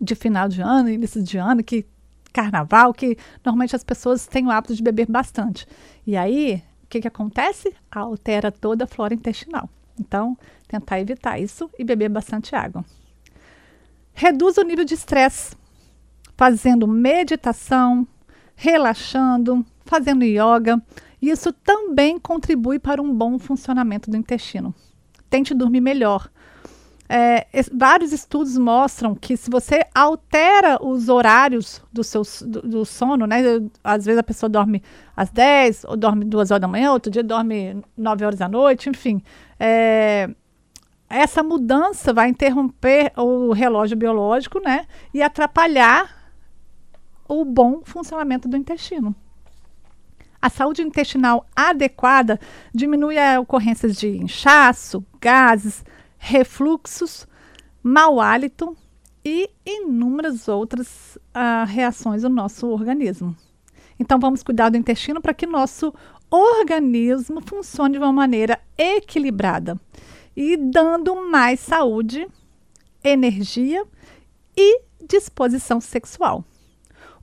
de 0.00 0.14
final 0.14 0.48
de 0.48 0.62
ano, 0.62 0.88
início 0.88 1.22
de 1.22 1.36
ano, 1.36 1.62
que 1.62 1.86
carnaval, 2.32 2.94
que 2.94 3.16
normalmente 3.44 3.76
as 3.76 3.84
pessoas 3.84 4.26
têm 4.26 4.46
o 4.46 4.50
hábito 4.50 4.74
de 4.74 4.82
beber 4.82 5.06
bastante. 5.06 5.66
E 6.06 6.16
aí, 6.16 6.62
o 6.84 6.86
que, 6.86 7.00
que 7.00 7.08
acontece? 7.08 7.74
Altera 7.90 8.50
toda 8.50 8.84
a 8.84 8.86
flora 8.86 9.14
intestinal. 9.14 9.68
Então, 9.98 10.36
tentar 10.66 11.00
evitar 11.00 11.38
isso 11.38 11.68
e 11.78 11.84
beber 11.84 12.08
bastante 12.08 12.54
água. 12.54 12.84
Reduz 14.12 14.56
o 14.56 14.62
nível 14.62 14.84
de 14.84 14.94
estresse, 14.94 15.54
fazendo 16.36 16.86
meditação, 16.86 18.06
relaxando, 18.54 19.64
fazendo 19.84 20.24
yoga. 20.24 20.80
Isso 21.20 21.52
também 21.52 22.18
contribui 22.18 22.78
para 22.78 23.02
um 23.02 23.12
bom 23.12 23.38
funcionamento 23.38 24.10
do 24.10 24.16
intestino. 24.16 24.74
Tente 25.28 25.54
dormir 25.54 25.80
melhor. 25.80 26.30
É, 27.12 27.44
vários 27.72 28.12
estudos 28.12 28.56
mostram 28.56 29.16
que 29.16 29.36
se 29.36 29.50
você 29.50 29.84
altera 29.92 30.78
os 30.80 31.08
horários 31.08 31.82
do 31.92 32.04
seu 32.04 32.22
do, 32.46 32.62
do, 32.62 32.84
sono, 32.84 33.26
né? 33.26 33.42
Às 33.82 34.04
vezes 34.04 34.20
a 34.20 34.22
pessoa 34.22 34.48
dorme 34.48 34.80
às 35.16 35.28
10, 35.28 35.86
ou 35.86 35.96
dorme 35.96 36.24
2 36.24 36.52
horas 36.52 36.60
da 36.60 36.68
manhã, 36.68 36.92
outro 36.92 37.10
dia 37.10 37.24
dorme 37.24 37.82
9 37.96 38.24
horas 38.24 38.38
da 38.38 38.48
noite, 38.48 38.88
enfim. 38.88 39.20
É, 39.58 40.30
essa 41.08 41.42
mudança 41.42 42.12
vai 42.12 42.28
interromper 42.28 43.10
o 43.16 43.50
relógio 43.52 43.96
biológico, 43.96 44.60
né? 44.60 44.86
E 45.12 45.20
atrapalhar 45.20 46.32
o 47.26 47.44
bom 47.44 47.80
funcionamento 47.82 48.48
do 48.48 48.56
intestino. 48.56 49.12
A 50.40 50.48
saúde 50.48 50.82
intestinal 50.82 51.44
adequada 51.56 52.38
diminui 52.72 53.18
a 53.18 53.40
ocorrência 53.40 53.88
de 53.88 54.16
inchaço, 54.16 55.04
gases, 55.20 55.84
refluxos, 56.20 57.26
mau 57.82 58.20
hálito 58.20 58.76
e 59.24 59.50
inúmeras 59.66 60.48
outras 60.48 61.16
uh, 61.34 61.66
reações 61.66 62.22
do 62.22 62.28
nosso 62.28 62.68
organismo. 62.68 63.34
Então, 63.98 64.20
vamos 64.20 64.42
cuidar 64.42 64.68
do 64.68 64.76
intestino 64.76 65.20
para 65.20 65.34
que 65.34 65.46
nosso 65.46 65.92
organismo 66.30 67.40
funcione 67.40 67.94
de 67.94 67.98
uma 67.98 68.12
maneira 68.12 68.60
equilibrada 68.78 69.80
e 70.36 70.56
dando 70.56 71.16
mais 71.28 71.58
saúde, 71.58 72.28
energia 73.02 73.84
e 74.56 74.82
disposição 75.02 75.80
sexual. 75.80 76.44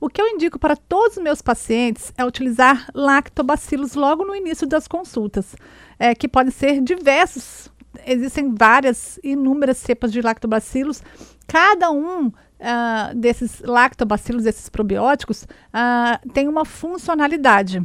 O 0.00 0.08
que 0.08 0.20
eu 0.20 0.28
indico 0.28 0.58
para 0.58 0.76
todos 0.76 1.16
os 1.16 1.22
meus 1.22 1.40
pacientes 1.40 2.12
é 2.16 2.24
utilizar 2.24 2.88
lactobacilos 2.94 3.94
logo 3.94 4.24
no 4.24 4.34
início 4.34 4.66
das 4.66 4.86
consultas, 4.86 5.56
é, 5.98 6.14
que 6.14 6.28
podem 6.28 6.52
ser 6.52 6.80
diversos 6.80 7.70
existem 8.06 8.54
várias, 8.54 9.18
inúmeras 9.22 9.78
cepas 9.78 10.12
de 10.12 10.20
lactobacilos. 10.20 11.02
Cada 11.46 11.90
um 11.90 12.26
uh, 12.28 13.14
desses 13.14 13.60
lactobacilos, 13.60 14.44
desses 14.44 14.68
probióticos, 14.68 15.44
uh, 15.44 16.28
tem 16.32 16.48
uma 16.48 16.64
funcionalidade. 16.64 17.82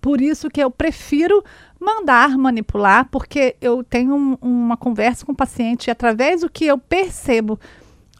Por 0.00 0.20
isso 0.20 0.48
que 0.48 0.62
eu 0.62 0.70
prefiro 0.70 1.42
mandar 1.80 2.36
manipular, 2.38 3.08
porque 3.10 3.56
eu 3.60 3.82
tenho 3.82 4.14
um, 4.14 4.38
uma 4.40 4.76
conversa 4.76 5.26
com 5.26 5.32
o 5.32 5.36
paciente 5.36 5.88
e 5.88 5.90
através 5.90 6.42
do 6.42 6.50
que 6.50 6.64
eu 6.66 6.78
percebo 6.78 7.58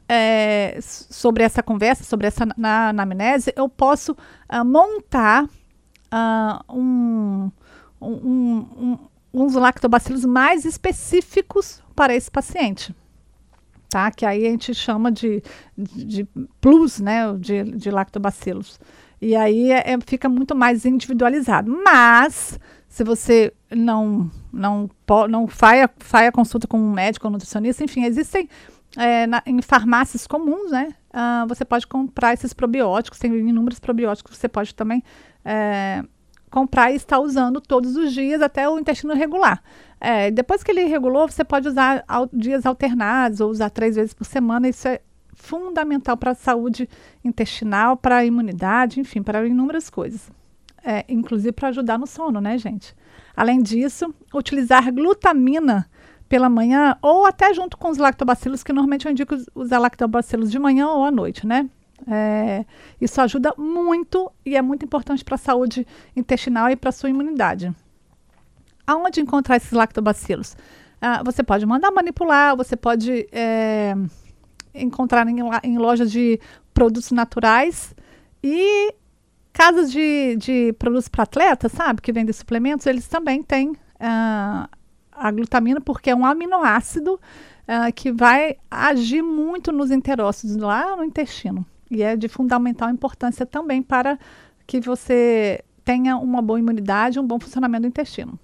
é, 0.08 0.78
sobre 0.80 1.42
essa 1.42 1.62
conversa, 1.62 2.04
sobre 2.04 2.26
essa 2.26 2.46
na, 2.56 2.88
anamnese, 2.90 3.52
eu 3.56 3.68
posso 3.68 4.12
uh, 4.12 4.64
montar 4.64 5.44
uh, 5.44 6.74
um, 6.74 7.50
um, 8.00 8.10
um, 8.10 8.98
uns 9.36 9.54
lactobacilos 9.54 10.24
mais 10.24 10.64
específicos 10.64 11.82
para 11.94 12.14
esse 12.14 12.30
paciente. 12.30 12.94
Tá? 13.88 14.10
Que 14.10 14.24
aí 14.24 14.46
a 14.46 14.50
gente 14.50 14.74
chama 14.74 15.12
de, 15.12 15.42
de, 15.76 16.04
de 16.04 16.28
plus, 16.60 17.00
né? 17.00 17.32
De, 17.38 17.62
de 17.62 17.90
lactobacilos. 17.90 18.80
E 19.20 19.36
aí 19.36 19.70
é, 19.70 19.92
é, 19.92 19.98
fica 20.04 20.28
muito 20.28 20.54
mais 20.54 20.84
individualizado. 20.84 21.70
Mas, 21.84 22.58
se 22.88 23.04
você 23.04 23.52
não 23.70 24.30
não, 24.52 24.90
não 25.28 25.46
faz, 25.46 25.88
faz 25.98 26.28
a 26.28 26.32
consulta 26.32 26.66
com 26.66 26.78
um 26.78 26.92
médico 26.92 27.26
ou 27.26 27.30
nutricionista, 27.30 27.84
enfim, 27.84 28.04
existem 28.04 28.48
é, 28.96 29.26
na, 29.26 29.42
em 29.44 29.60
farmácias 29.60 30.26
comuns, 30.26 30.70
né? 30.70 30.94
Uh, 31.10 31.46
você 31.46 31.64
pode 31.64 31.86
comprar 31.86 32.34
esses 32.34 32.52
probióticos, 32.52 33.18
tem 33.18 33.32
inúmeros 33.32 33.78
probióticos 33.78 34.32
que 34.32 34.38
você 34.38 34.48
pode 34.48 34.74
também 34.74 35.02
é, 35.44 36.02
comprar 36.50 36.90
e 36.92 36.96
estar 36.96 37.18
usando 37.18 37.60
todos 37.60 37.96
os 37.96 38.12
dias 38.12 38.40
até 38.40 38.68
o 38.68 38.78
intestino 38.78 39.14
regular. 39.14 39.62
É, 40.00 40.30
depois 40.30 40.62
que 40.62 40.70
ele 40.70 40.84
regulou, 40.84 41.28
você 41.28 41.44
pode 41.44 41.68
usar 41.68 42.04
dias 42.32 42.66
alternados 42.66 43.40
ou 43.40 43.50
usar 43.50 43.70
três 43.70 43.96
vezes 43.96 44.14
por 44.14 44.24
semana. 44.24 44.68
Isso 44.68 44.86
é 44.88 45.00
fundamental 45.34 46.16
para 46.16 46.32
a 46.32 46.34
saúde 46.34 46.88
intestinal, 47.24 47.96
para 47.96 48.16
a 48.16 48.24
imunidade, 48.24 49.00
enfim, 49.00 49.22
para 49.22 49.46
inúmeras 49.46 49.90
coisas. 49.90 50.30
É, 50.82 51.04
inclusive 51.08 51.52
para 51.52 51.68
ajudar 51.68 51.98
no 51.98 52.06
sono, 52.06 52.40
né, 52.40 52.56
gente? 52.58 52.94
Além 53.36 53.60
disso, 53.60 54.14
utilizar 54.32 54.92
glutamina 54.92 55.90
pela 56.28 56.48
manhã 56.48 56.96
ou 57.02 57.26
até 57.26 57.52
junto 57.52 57.76
com 57.76 57.90
os 57.90 57.98
lactobacilos, 57.98 58.62
que 58.62 58.72
normalmente 58.72 59.06
eu 59.06 59.12
indico 59.12 59.36
usar 59.54 59.78
lactobacilos 59.78 60.50
de 60.50 60.58
manhã 60.58 60.88
ou 60.88 61.04
à 61.04 61.10
noite, 61.10 61.46
né? 61.46 61.68
É, 62.06 62.64
isso 63.00 63.20
ajuda 63.20 63.54
muito 63.56 64.30
e 64.44 64.56
é 64.56 64.62
muito 64.62 64.84
importante 64.84 65.24
para 65.24 65.36
a 65.36 65.38
saúde 65.38 65.86
intestinal 66.14 66.68
e 66.70 66.76
para 66.76 66.90
a 66.90 66.92
sua 66.92 67.08
imunidade. 67.08 67.74
Aonde 68.86 69.20
encontrar 69.20 69.56
esses 69.56 69.72
lactobacilos? 69.72 70.56
Ah, 71.00 71.22
você 71.22 71.42
pode 71.42 71.64
mandar 71.66 71.90
manipular, 71.90 72.56
você 72.56 72.76
pode 72.76 73.28
é, 73.32 73.94
encontrar 74.74 75.26
em, 75.26 75.36
em, 75.62 75.78
lojas 75.78 76.10
de 76.10 76.40
produtos 76.72 77.10
naturais 77.10 77.94
e 78.42 78.94
casas 79.52 79.90
de, 79.90 80.36
de 80.36 80.72
produtos 80.74 81.08
para 81.08 81.24
atletas, 81.24 81.72
sabe? 81.72 82.00
Que 82.00 82.12
vendem 82.12 82.32
suplementos, 82.32 82.86
eles 82.86 83.08
também 83.08 83.42
têm 83.42 83.74
ah, 83.98 84.68
a 85.12 85.30
glutamina, 85.30 85.80
porque 85.80 86.10
é 86.10 86.14
um 86.14 86.24
aminoácido 86.24 87.18
ah, 87.66 87.90
que 87.90 88.12
vai 88.12 88.56
agir 88.70 89.22
muito 89.22 89.72
nos 89.72 89.90
enterócitos, 89.90 90.56
lá 90.56 90.94
no 90.94 91.02
intestino. 91.02 91.66
E 91.90 92.02
é 92.02 92.16
de 92.16 92.28
fundamental 92.28 92.90
importância 92.90 93.46
também 93.46 93.82
para 93.82 94.18
que 94.66 94.80
você 94.80 95.64
tenha 95.84 96.16
uma 96.16 96.42
boa 96.42 96.58
imunidade, 96.58 97.20
um 97.20 97.26
bom 97.26 97.38
funcionamento 97.38 97.82
do 97.82 97.88
intestino. 97.88 98.38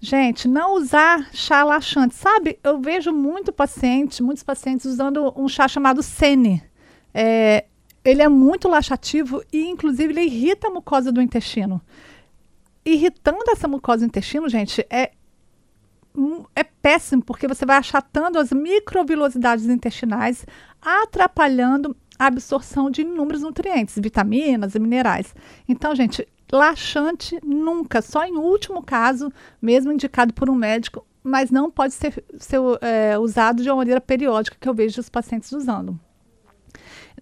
Gente, 0.00 0.46
não 0.46 0.76
usar 0.76 1.30
chá 1.32 1.64
laxante. 1.64 2.14
Sabe, 2.14 2.58
eu 2.62 2.78
vejo 2.78 3.10
muito 3.10 3.52
paciente, 3.52 4.22
muitos 4.22 4.42
pacientes 4.42 4.84
usando 4.84 5.32
um 5.34 5.48
chá 5.48 5.66
chamado 5.66 6.02
Sene. 6.02 6.62
É, 7.12 7.64
ele 8.04 8.20
é 8.20 8.28
muito 8.28 8.68
laxativo 8.68 9.42
e, 9.50 9.66
inclusive, 9.66 10.12
ele 10.12 10.24
irrita 10.24 10.68
a 10.68 10.70
mucosa 10.70 11.10
do 11.10 11.22
intestino. 11.22 11.80
Irritando 12.84 13.50
essa 13.50 13.66
mucosa 13.66 14.00
do 14.00 14.08
intestino, 14.08 14.46
gente, 14.46 14.86
é, 14.90 15.12
é 16.54 16.62
péssimo, 16.62 17.22
porque 17.22 17.48
você 17.48 17.66
vai 17.66 17.76
achatando 17.76 18.38
as 18.38 18.52
microvilosidades 18.52 19.66
intestinais, 19.66 20.46
atrapalhando 20.80 21.96
a 22.18 22.26
absorção 22.26 22.90
de 22.90 23.02
inúmeros 23.02 23.42
nutrientes, 23.42 23.96
vitaminas 23.98 24.74
e 24.74 24.78
minerais. 24.78 25.34
Então, 25.68 25.94
gente, 25.94 26.26
laxante 26.52 27.38
nunca, 27.42 28.00
só 28.00 28.24
em 28.24 28.36
último 28.36 28.82
caso, 28.82 29.32
mesmo 29.60 29.92
indicado 29.92 30.32
por 30.32 30.48
um 30.48 30.54
médico, 30.54 31.04
mas 31.22 31.50
não 31.50 31.70
pode 31.70 31.94
ser, 31.94 32.22
ser 32.38 32.60
é, 32.80 33.18
usado 33.18 33.62
de 33.62 33.70
uma 33.70 33.76
maneira 33.76 34.00
periódica 34.00 34.56
que 34.60 34.68
eu 34.68 34.74
vejo 34.74 35.00
os 35.00 35.08
pacientes 35.08 35.50
usando. 35.52 35.98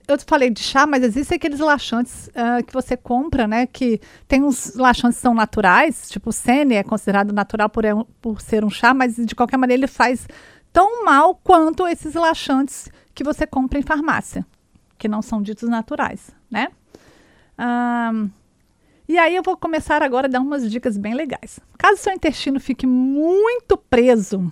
Eu 0.06 0.18
falei 0.26 0.50
de 0.50 0.60
chá, 0.60 0.86
mas 0.86 1.02
existem 1.02 1.36
aqueles 1.36 1.60
laxantes 1.60 2.28
uh, 2.28 2.62
que 2.64 2.72
você 2.72 2.96
compra, 2.96 3.46
né? 3.46 3.66
Que 3.66 4.00
tem 4.26 4.42
uns 4.42 4.74
laxantes 4.74 5.18
que 5.18 5.22
são 5.22 5.34
naturais, 5.34 6.10
tipo 6.10 6.30
o 6.30 6.32
Sene 6.32 6.74
é 6.74 6.82
considerado 6.82 7.32
natural 7.32 7.68
por, 7.68 7.84
é 7.84 7.92
por 8.20 8.40
ser 8.40 8.64
um 8.64 8.70
chá, 8.70 8.92
mas 8.92 9.16
de 9.16 9.34
qualquer 9.34 9.56
maneira 9.56 9.80
ele 9.80 9.86
faz 9.86 10.26
tão 10.72 11.04
mal 11.04 11.34
quanto 11.36 11.86
esses 11.86 12.14
laxantes 12.14 12.88
que 13.14 13.22
você 13.22 13.46
compra 13.46 13.78
em 13.78 13.82
farmácia, 13.82 14.44
que 14.98 15.06
não 15.06 15.22
são 15.22 15.42
ditos 15.42 15.68
naturais, 15.68 16.30
né? 16.50 16.68
Um, 17.58 18.30
e 19.08 19.18
aí 19.18 19.36
eu 19.36 19.42
vou 19.42 19.56
começar 19.56 20.02
agora 20.02 20.26
a 20.26 20.30
dar 20.30 20.40
umas 20.40 20.70
dicas 20.70 20.96
bem 20.96 21.14
legais. 21.14 21.60
Caso 21.78 22.00
seu 22.00 22.12
intestino 22.12 22.58
fique 22.58 22.86
muito 22.86 23.76
preso, 23.76 24.50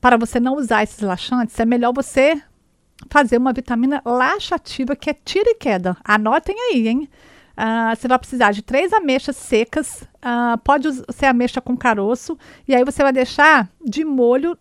para 0.00 0.16
você 0.16 0.38
não 0.38 0.54
usar 0.54 0.82
esses 0.82 1.00
laxantes, 1.00 1.58
é 1.58 1.64
melhor 1.64 1.92
você 1.92 2.40
fazer 3.10 3.38
uma 3.38 3.52
vitamina 3.52 4.02
laxativa 4.04 4.96
que 4.96 5.10
é 5.10 5.14
tira 5.14 5.50
e 5.50 5.54
queda. 5.54 5.96
Anotem 6.04 6.56
aí, 6.58 6.88
hein? 6.88 7.08
Uh, 7.58 7.96
você 7.96 8.06
vai 8.06 8.18
precisar 8.18 8.52
de 8.52 8.62
três 8.62 8.92
ameixas 8.92 9.36
secas, 9.36 10.02
uh, 10.02 10.56
pode 10.62 10.88
ser 11.12 11.26
ameixa 11.26 11.60
com 11.60 11.76
caroço, 11.76 12.38
e 12.68 12.74
aí 12.74 12.84
você 12.84 13.02
vai 13.02 13.12
deixar 13.12 13.68
de 13.84 14.04
molho 14.04 14.56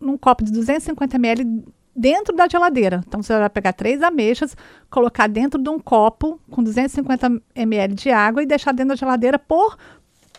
num 0.00 0.16
copo 0.16 0.42
de 0.42 0.50
250 0.50 1.16
ml 1.16 1.62
dentro 1.94 2.34
da 2.34 2.48
geladeira. 2.48 3.02
Então 3.06 3.22
você 3.22 3.38
vai 3.38 3.50
pegar 3.50 3.74
três 3.74 4.02
ameixas, 4.02 4.56
colocar 4.88 5.26
dentro 5.26 5.62
de 5.62 5.68
um 5.68 5.78
copo 5.78 6.40
com 6.50 6.62
250 6.62 7.42
ml 7.54 7.94
de 7.94 8.10
água 8.10 8.42
e 8.42 8.46
deixar 8.46 8.72
dentro 8.72 8.90
da 8.90 8.96
geladeira 8.96 9.38
por 9.38 9.76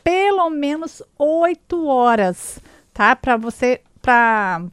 pelo 0.03 0.49
menos 0.49 1.03
8 1.19 1.85
horas, 1.85 2.59
tá? 2.91 3.15
Para 3.15 3.37
você 3.37 3.81
para 4.01 4.63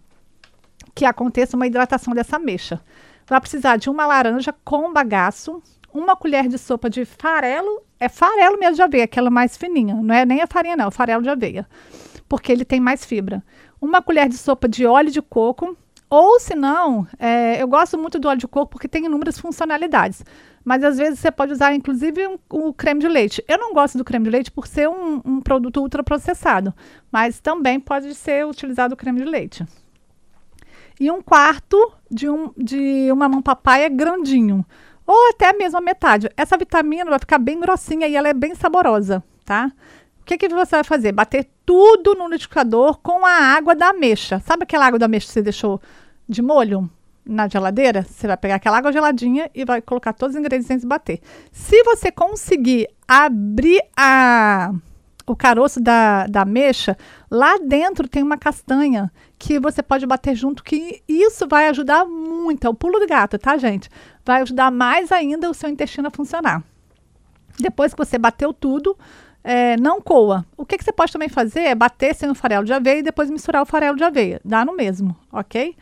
que 0.99 1.05
aconteça 1.05 1.57
uma 1.57 1.65
hidratação 1.65 2.13
dessa 2.13 2.37
ameixa. 2.37 2.81
Vai 3.25 3.41
precisar 3.41 3.77
de 3.77 3.89
uma 3.89 4.05
laranja 4.05 4.53
com 4.65 4.93
bagaço, 4.93 5.63
uma 5.95 6.17
colher 6.17 6.49
de 6.49 6.59
sopa 6.59 6.91
de 6.91 7.05
farelo, 7.05 7.83
é 8.01 8.09
farelo 8.09 8.59
mesmo 8.59 8.75
de 8.75 8.83
aveia, 8.83 9.05
aquela 9.05 9.31
mais 9.31 9.57
fininha, 9.57 9.95
não 9.95 10.13
é 10.13 10.27
nem 10.27 10.43
a 10.43 10.47
farinha 10.49 10.77
não, 10.77 10.89
é 10.89 10.91
farelo 10.91 11.23
de 11.23 11.29
aveia, 11.29 11.69
porque 12.29 12.51
ele 12.51 12.65
tem 12.65 12.81
mais 12.81 13.05
fibra. 13.05 13.45
Uma 13.81 14.03
colher 14.03 14.29
de 14.29 14.37
sopa 14.37 14.67
de 14.67 14.87
óleo 14.87 15.13
de 15.13 15.23
coco, 15.23 15.77
ou 16.11 16.41
se 16.41 16.57
não, 16.57 17.07
é, 17.17 17.63
eu 17.63 17.69
gosto 17.69 17.97
muito 17.97 18.19
do 18.19 18.27
óleo 18.27 18.41
de 18.41 18.49
coco 18.49 18.73
porque 18.73 18.89
tem 18.89 19.05
inúmeras 19.05 19.39
funcionalidades. 19.39 20.25
Mas 20.65 20.83
às 20.83 20.99
vezes 20.99 21.21
você 21.21 21.31
pode 21.31 21.53
usar, 21.53 21.73
inclusive, 21.75 22.27
um, 22.27 22.39
o 22.51 22.75
creme 22.75 23.01
de 23.01 23.09
leite. 23.09 23.43
Eu 23.47 23.57
não 23.57 23.73
gosto 23.73 23.97
do 23.97 24.05
creme 24.05 24.25
de 24.25 24.31
leite 24.31 24.51
por 24.51 24.67
ser 24.67 24.89
um, 24.89 25.23
um 25.25 25.41
produto 25.41 25.81
ultraprocessado, 25.81 26.75
mas 27.13 27.39
também 27.39 27.79
pode 27.79 28.13
ser 28.17 28.45
utilizado 28.45 28.95
o 28.95 28.97
creme 28.97 29.21
de 29.21 29.27
leite. 29.27 29.65
E 31.01 31.11
um 31.11 31.23
quarto 31.23 31.93
de, 32.11 32.29
um, 32.29 32.53
de 32.57 33.11
uma 33.13 33.29
mão 33.29 33.41
papaya 33.41 33.89
grandinho. 33.89 34.65
Ou 35.07 35.31
até 35.31 35.53
mesmo 35.53 35.79
a 35.79 35.81
metade. 35.81 36.29
Essa 36.37 36.57
vitamina 36.57 37.11
vai 37.11 37.19
ficar 37.19 37.39
bem 37.39 37.59
grossinha 37.59 38.07
e 38.07 38.17
ela 38.17 38.29
é 38.29 38.35
bem 38.35 38.55
saborosa, 38.55 39.23
tá? 39.45 39.73
que, 40.29 40.37
que 40.37 40.49
você 40.49 40.77
vai 40.77 40.85
fazer? 40.85 41.13
Bater 41.13 41.49
tudo 41.65 42.15
no 42.15 42.27
liquidificador 42.27 42.99
com 42.99 43.25
a 43.25 43.31
água 43.31 43.75
da 43.75 43.89
ameixa. 43.89 44.41
Sabe 44.41 44.65
aquela 44.65 44.87
água 44.87 44.99
da 44.99 45.07
ameixa 45.07 45.27
que 45.27 45.33
você 45.33 45.43
deixou 45.43 45.81
de 46.29 46.43
molho 46.43 46.89
na 47.25 47.49
geladeira? 47.49 48.03
Você 48.03 48.27
vai 48.27 48.37
pegar 48.37 48.57
aquela 48.57 48.77
água 48.77 48.93
geladinha 48.93 49.51
e 49.55 49.65
vai 49.65 49.81
colocar 49.81 50.13
todos 50.13 50.35
os 50.35 50.41
ingredientes 50.41 50.85
e 50.85 50.87
bater. 50.87 51.21
Se 51.51 51.83
você 51.83 52.13
conseguir 52.13 52.89
abrir 53.07 53.81
a, 53.97 54.73
o 55.27 55.35
caroço 55.35 55.81
da, 55.81 56.27
da 56.27 56.45
lá 57.31 57.57
dentro 57.59 58.07
tem 58.07 58.23
uma 58.23 58.37
castanha 58.37 59.11
que 59.38 59.61
você 59.61 59.83
pode 59.83 60.05
bater 60.07 60.35
junto, 60.35 60.64
que 60.64 61.03
isso 61.07 61.46
vai 61.46 61.68
ajudar 61.68 62.05
muito. 62.05 62.66
É 62.66 62.70
o 62.70 62.74
pulo 62.74 62.98
do 62.98 63.07
gato, 63.07 63.38
tá, 63.38 63.57
gente? 63.57 63.88
Vai 64.24 64.42
ajudar 64.42 64.70
mais 64.70 65.12
ainda 65.12 65.48
o 65.48 65.55
seu 65.55 65.70
intestino 65.70 66.09
a 66.09 66.11
funcionar. 66.11 66.62
Depois 67.59 67.92
que 67.92 68.05
você 68.05 68.18
bateu 68.18 68.53
tudo, 68.53 68.96
é, 69.44 69.77
não 69.77 70.01
coa. 70.01 70.44
O 70.57 70.66
que, 70.66 70.77
que, 70.77 70.85
você 70.85 70.92
pode 70.92 71.12
também 71.12 71.29
fazer 71.29 71.61
é 71.61 71.74
bater 71.74 72.14
sem 72.14 72.29
o 72.29 72.35
farelo 72.35 72.64
de 72.64 72.72
aveia 72.72 72.98
e 72.98 73.03
depois 73.03 73.31
misturar 73.31 73.62
o 73.62 73.66
farelo 73.66 73.96
de 73.96 74.05
aveia. 74.05 74.40
Dá 74.44 74.64
no 74.64 74.74
mesmo, 74.74 75.16
ok? 75.33 75.77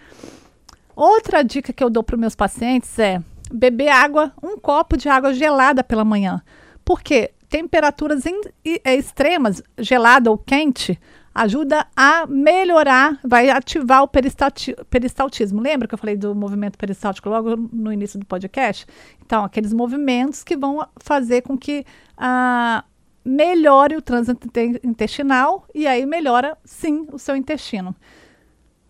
Outra 0.94 1.42
dica 1.42 1.72
que 1.72 1.82
eu 1.82 1.90
dou 1.90 2.02
para 2.02 2.16
meus 2.16 2.34
pacientes 2.34 2.98
é 2.98 3.20
beber 3.50 3.88
água, 3.88 4.32
um 4.42 4.58
copo 4.58 4.96
de 4.96 5.08
água 5.08 5.32
gelada 5.32 5.82
pela 5.82 6.04
manhã. 6.04 6.42
Porque 6.84 7.32
temperaturas 7.48 8.26
in, 8.26 8.40
é, 8.84 8.94
extremas, 8.94 9.62
gelada 9.78 10.30
ou 10.30 10.38
quente, 10.38 10.98
ajuda 11.36 11.86
a 11.94 12.26
melhorar, 12.26 13.20
vai 13.22 13.50
ativar 13.50 14.02
o 14.02 14.08
peristaltismo. 14.08 15.60
Lembra 15.60 15.86
que 15.86 15.92
eu 15.92 15.98
falei 15.98 16.16
do 16.16 16.34
movimento 16.34 16.78
peristáltico 16.78 17.28
logo 17.28 17.54
no 17.70 17.92
início 17.92 18.18
do 18.18 18.24
podcast? 18.24 18.86
Então, 19.24 19.44
aqueles 19.44 19.74
movimentos 19.74 20.42
que 20.42 20.56
vão 20.56 20.88
fazer 20.96 21.42
com 21.42 21.58
que 21.58 21.84
ah, 22.16 22.82
melhore 23.22 23.96
o 23.96 24.02
trânsito 24.02 24.48
intestinal 24.82 25.66
e 25.74 25.86
aí 25.86 26.06
melhora, 26.06 26.56
sim, 26.64 27.06
o 27.12 27.18
seu 27.18 27.36
intestino. 27.36 27.94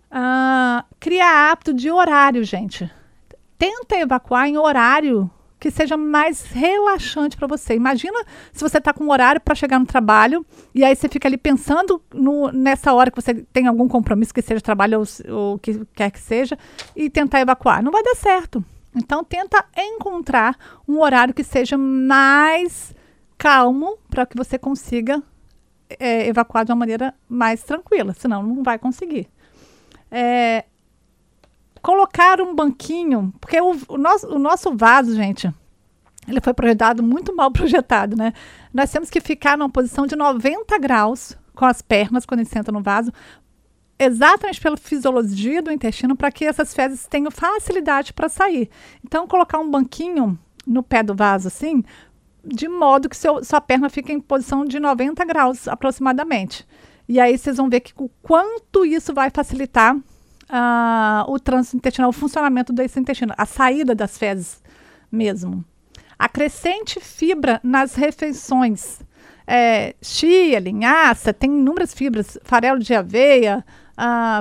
Ah, 0.08 0.84
cria 1.00 1.50
hábito 1.50 1.74
de 1.74 1.90
horário, 1.90 2.44
gente. 2.44 2.88
Tenta 3.58 3.96
evacuar 3.96 4.46
em 4.46 4.56
horário 4.56 5.28
que 5.66 5.70
seja 5.72 5.96
mais 5.96 6.44
relaxante 6.44 7.36
para 7.36 7.48
você. 7.48 7.74
Imagina 7.74 8.24
se 8.52 8.62
você 8.62 8.78
está 8.78 8.92
com 8.92 9.02
um 9.02 9.10
horário 9.10 9.40
para 9.40 9.52
chegar 9.52 9.80
no 9.80 9.86
trabalho 9.86 10.46
e 10.72 10.84
aí 10.84 10.94
você 10.94 11.08
fica 11.08 11.26
ali 11.26 11.36
pensando 11.36 12.00
no, 12.14 12.52
nessa 12.52 12.92
hora 12.92 13.10
que 13.10 13.20
você 13.20 13.34
tem 13.52 13.66
algum 13.66 13.88
compromisso, 13.88 14.32
que 14.32 14.40
seja 14.40 14.60
trabalho 14.60 15.02
ou 15.28 15.54
o 15.54 15.58
que 15.58 15.84
quer 15.92 16.12
que 16.12 16.20
seja, 16.20 16.56
e 16.94 17.10
tentar 17.10 17.40
evacuar. 17.40 17.82
Não 17.82 17.90
vai 17.90 18.00
dar 18.04 18.14
certo. 18.14 18.64
Então, 18.94 19.24
tenta 19.24 19.64
encontrar 19.76 20.56
um 20.86 21.00
horário 21.00 21.34
que 21.34 21.42
seja 21.42 21.76
mais 21.76 22.94
calmo 23.36 23.98
para 24.08 24.24
que 24.24 24.36
você 24.36 24.56
consiga 24.56 25.20
é, 25.98 26.28
evacuar 26.28 26.64
de 26.64 26.70
uma 26.70 26.76
maneira 26.76 27.12
mais 27.28 27.64
tranquila, 27.64 28.14
senão 28.14 28.40
não 28.40 28.62
vai 28.62 28.78
conseguir. 28.78 29.28
É, 30.12 30.64
colocar 31.86 32.40
um 32.40 32.52
banquinho, 32.52 33.32
porque 33.40 33.60
o, 33.60 33.78
o, 33.86 33.96
nosso, 33.96 34.26
o 34.26 34.40
nosso 34.40 34.76
vaso, 34.76 35.14
gente, 35.14 35.48
ele 36.26 36.40
foi 36.40 36.52
projetado 36.52 37.00
muito 37.00 37.32
mal 37.32 37.48
projetado, 37.52 38.16
né? 38.16 38.32
Nós 38.74 38.90
temos 38.90 39.08
que 39.08 39.20
ficar 39.20 39.56
numa 39.56 39.70
posição 39.70 40.04
de 40.04 40.16
90 40.16 40.76
graus 40.80 41.38
com 41.54 41.64
as 41.64 41.80
pernas 41.80 42.26
quando 42.26 42.40
a 42.40 42.42
gente 42.42 42.52
senta 42.52 42.72
no 42.72 42.82
vaso, 42.82 43.12
exatamente 44.00 44.60
pela 44.60 44.76
fisiologia 44.76 45.62
do 45.62 45.70
intestino, 45.70 46.16
para 46.16 46.32
que 46.32 46.44
essas 46.44 46.74
fezes 46.74 47.06
tenham 47.06 47.30
facilidade 47.30 48.12
para 48.12 48.28
sair. 48.28 48.68
Então, 49.04 49.28
colocar 49.28 49.60
um 49.60 49.70
banquinho 49.70 50.36
no 50.66 50.82
pé 50.82 51.04
do 51.04 51.14
vaso, 51.14 51.46
assim, 51.46 51.84
de 52.44 52.66
modo 52.66 53.08
que 53.08 53.16
seu, 53.16 53.44
sua 53.44 53.60
perna 53.60 53.88
fique 53.88 54.12
em 54.12 54.18
posição 54.18 54.64
de 54.64 54.80
90 54.80 55.24
graus 55.24 55.68
aproximadamente. 55.68 56.66
E 57.08 57.20
aí 57.20 57.38
vocês 57.38 57.58
vão 57.58 57.70
ver 57.70 57.78
que 57.78 57.92
o 57.96 58.10
quanto 58.20 58.84
isso 58.84 59.14
vai 59.14 59.30
facilitar 59.30 59.96
o 61.28 61.38
trânsito 61.38 61.76
intestinal, 61.76 62.10
o 62.10 62.12
funcionamento 62.12 62.72
desse 62.72 62.98
intestino, 63.00 63.34
a 63.36 63.46
saída 63.46 63.94
das 63.94 64.16
fezes 64.16 64.62
mesmo. 65.10 65.64
Acrescente 66.18 67.00
fibra 67.00 67.60
nas 67.62 67.94
refeições. 67.94 69.00
É, 69.46 69.94
chia, 70.02 70.58
linhaça, 70.58 71.32
tem 71.32 71.50
inúmeras 71.50 71.94
fibras, 71.94 72.38
farelo 72.42 72.80
de 72.80 72.94
aveia, 72.94 73.64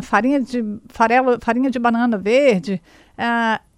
farinha, 0.04 0.39
de, 0.39 0.63
farelo, 0.88 1.38
farinha 1.41 1.70
de 1.70 1.78
banana 1.78 2.18
verde. 2.18 2.82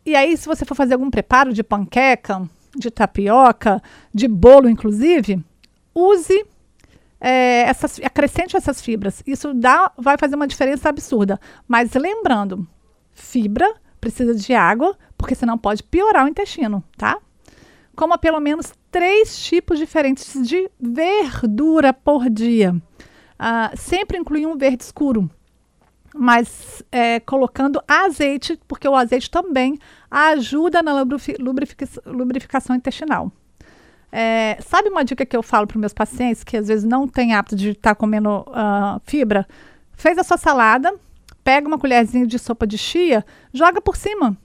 E 0.05 0.15
aí, 0.15 0.37
se 0.37 0.47
você 0.47 0.63
for 0.63 0.75
fazer 0.75 0.93
algum 0.93 1.09
preparo 1.09 1.51
de 1.51 1.63
panqueca, 1.63 2.47
de 2.75 2.89
tapioca, 2.89 3.81
de 4.13 4.27
bolo, 4.27 4.69
inclusive, 4.69 5.43
use 5.93 6.45
é, 7.19 7.61
essas, 7.61 7.99
acrescente 8.03 8.55
essas 8.55 8.81
fibras. 8.81 9.23
Isso 9.25 9.53
dá, 9.53 9.91
vai 9.97 10.17
fazer 10.17 10.35
uma 10.35 10.47
diferença 10.47 10.89
absurda. 10.89 11.39
Mas 11.67 11.93
lembrando, 11.93 12.67
fibra 13.13 13.73
precisa 13.99 14.35
de 14.35 14.53
água, 14.53 14.97
porque 15.17 15.35
senão 15.35 15.57
pode 15.57 15.83
piorar 15.83 16.25
o 16.25 16.29
intestino, 16.29 16.83
tá? 16.95 17.17
Coma 17.95 18.17
pelo 18.17 18.39
menos 18.39 18.71
três 18.91 19.43
tipos 19.43 19.79
diferentes 19.79 20.47
de 20.47 20.69
verdura 20.79 21.91
por 21.91 22.29
dia. 22.29 22.73
Uh, 22.73 23.75
sempre 23.75 24.17
incluir 24.17 24.45
um 24.45 24.55
verde 24.55 24.83
escuro, 24.83 25.29
mas 26.15 26.83
é, 26.91 27.19
colocando 27.19 27.81
azeite, 27.87 28.59
porque 28.67 28.87
o 28.87 28.95
azeite 28.95 29.29
também 29.29 29.77
ajuda 30.09 30.81
na 30.81 31.01
lubrific 31.01 31.37
lubrificação 32.05 32.75
intestinal. 32.75 33.31
É, 34.11 34.57
sabe 34.61 34.89
uma 34.89 35.03
dica 35.03 35.25
que 35.25 35.35
eu 35.35 35.43
falo 35.43 35.67
para 35.67 35.77
meus 35.77 35.93
pacientes 35.93 36.43
que 36.43 36.55
às 36.55 36.67
vezes 36.67 36.85
não 36.85 37.07
tem 37.07 37.33
hábito 37.33 37.55
de 37.55 37.71
estar 37.71 37.93
tá 37.93 37.95
comendo 37.95 38.29
uh, 38.29 39.01
fibra? 39.03 39.47
Fez 39.93 40.17
a 40.17 40.23
sua 40.23 40.37
salada, 40.37 40.93
pega 41.43 41.67
uma 41.67 41.77
colherzinha 41.77 42.25
de 42.25 42.39
sopa 42.39 42.65
de 42.65 42.77
chia, 42.77 43.25
joga 43.53 43.81
por 43.81 43.97
cima. 43.97 44.37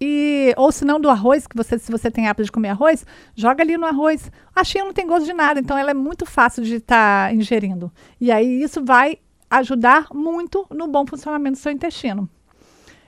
E, 0.00 0.52
ou 0.58 0.70
se 0.70 0.84
não 0.84 1.00
do 1.00 1.08
arroz, 1.08 1.46
que 1.46 1.56
você, 1.56 1.78
se 1.78 1.90
você 1.90 2.10
tem 2.10 2.28
hábito 2.28 2.44
de 2.44 2.52
comer 2.52 2.68
arroz, 2.68 3.06
joga 3.34 3.62
ali 3.62 3.78
no 3.78 3.86
arroz. 3.86 4.30
A 4.54 4.62
chia 4.62 4.84
não 4.84 4.92
tem 4.92 5.06
gosto 5.06 5.24
de 5.24 5.32
nada, 5.32 5.58
então 5.58 5.76
ela 5.78 5.90
é 5.90 5.94
muito 5.94 6.26
fácil 6.26 6.62
de 6.62 6.76
estar 6.76 7.28
tá 7.28 7.34
ingerindo. 7.34 7.90
E 8.20 8.30
aí 8.30 8.62
isso 8.62 8.84
vai 8.84 9.18
ajudar 9.50 10.08
muito 10.12 10.66
no 10.70 10.86
bom 10.86 11.06
funcionamento 11.06 11.56
do 11.56 11.62
seu 11.62 11.72
intestino. 11.72 12.28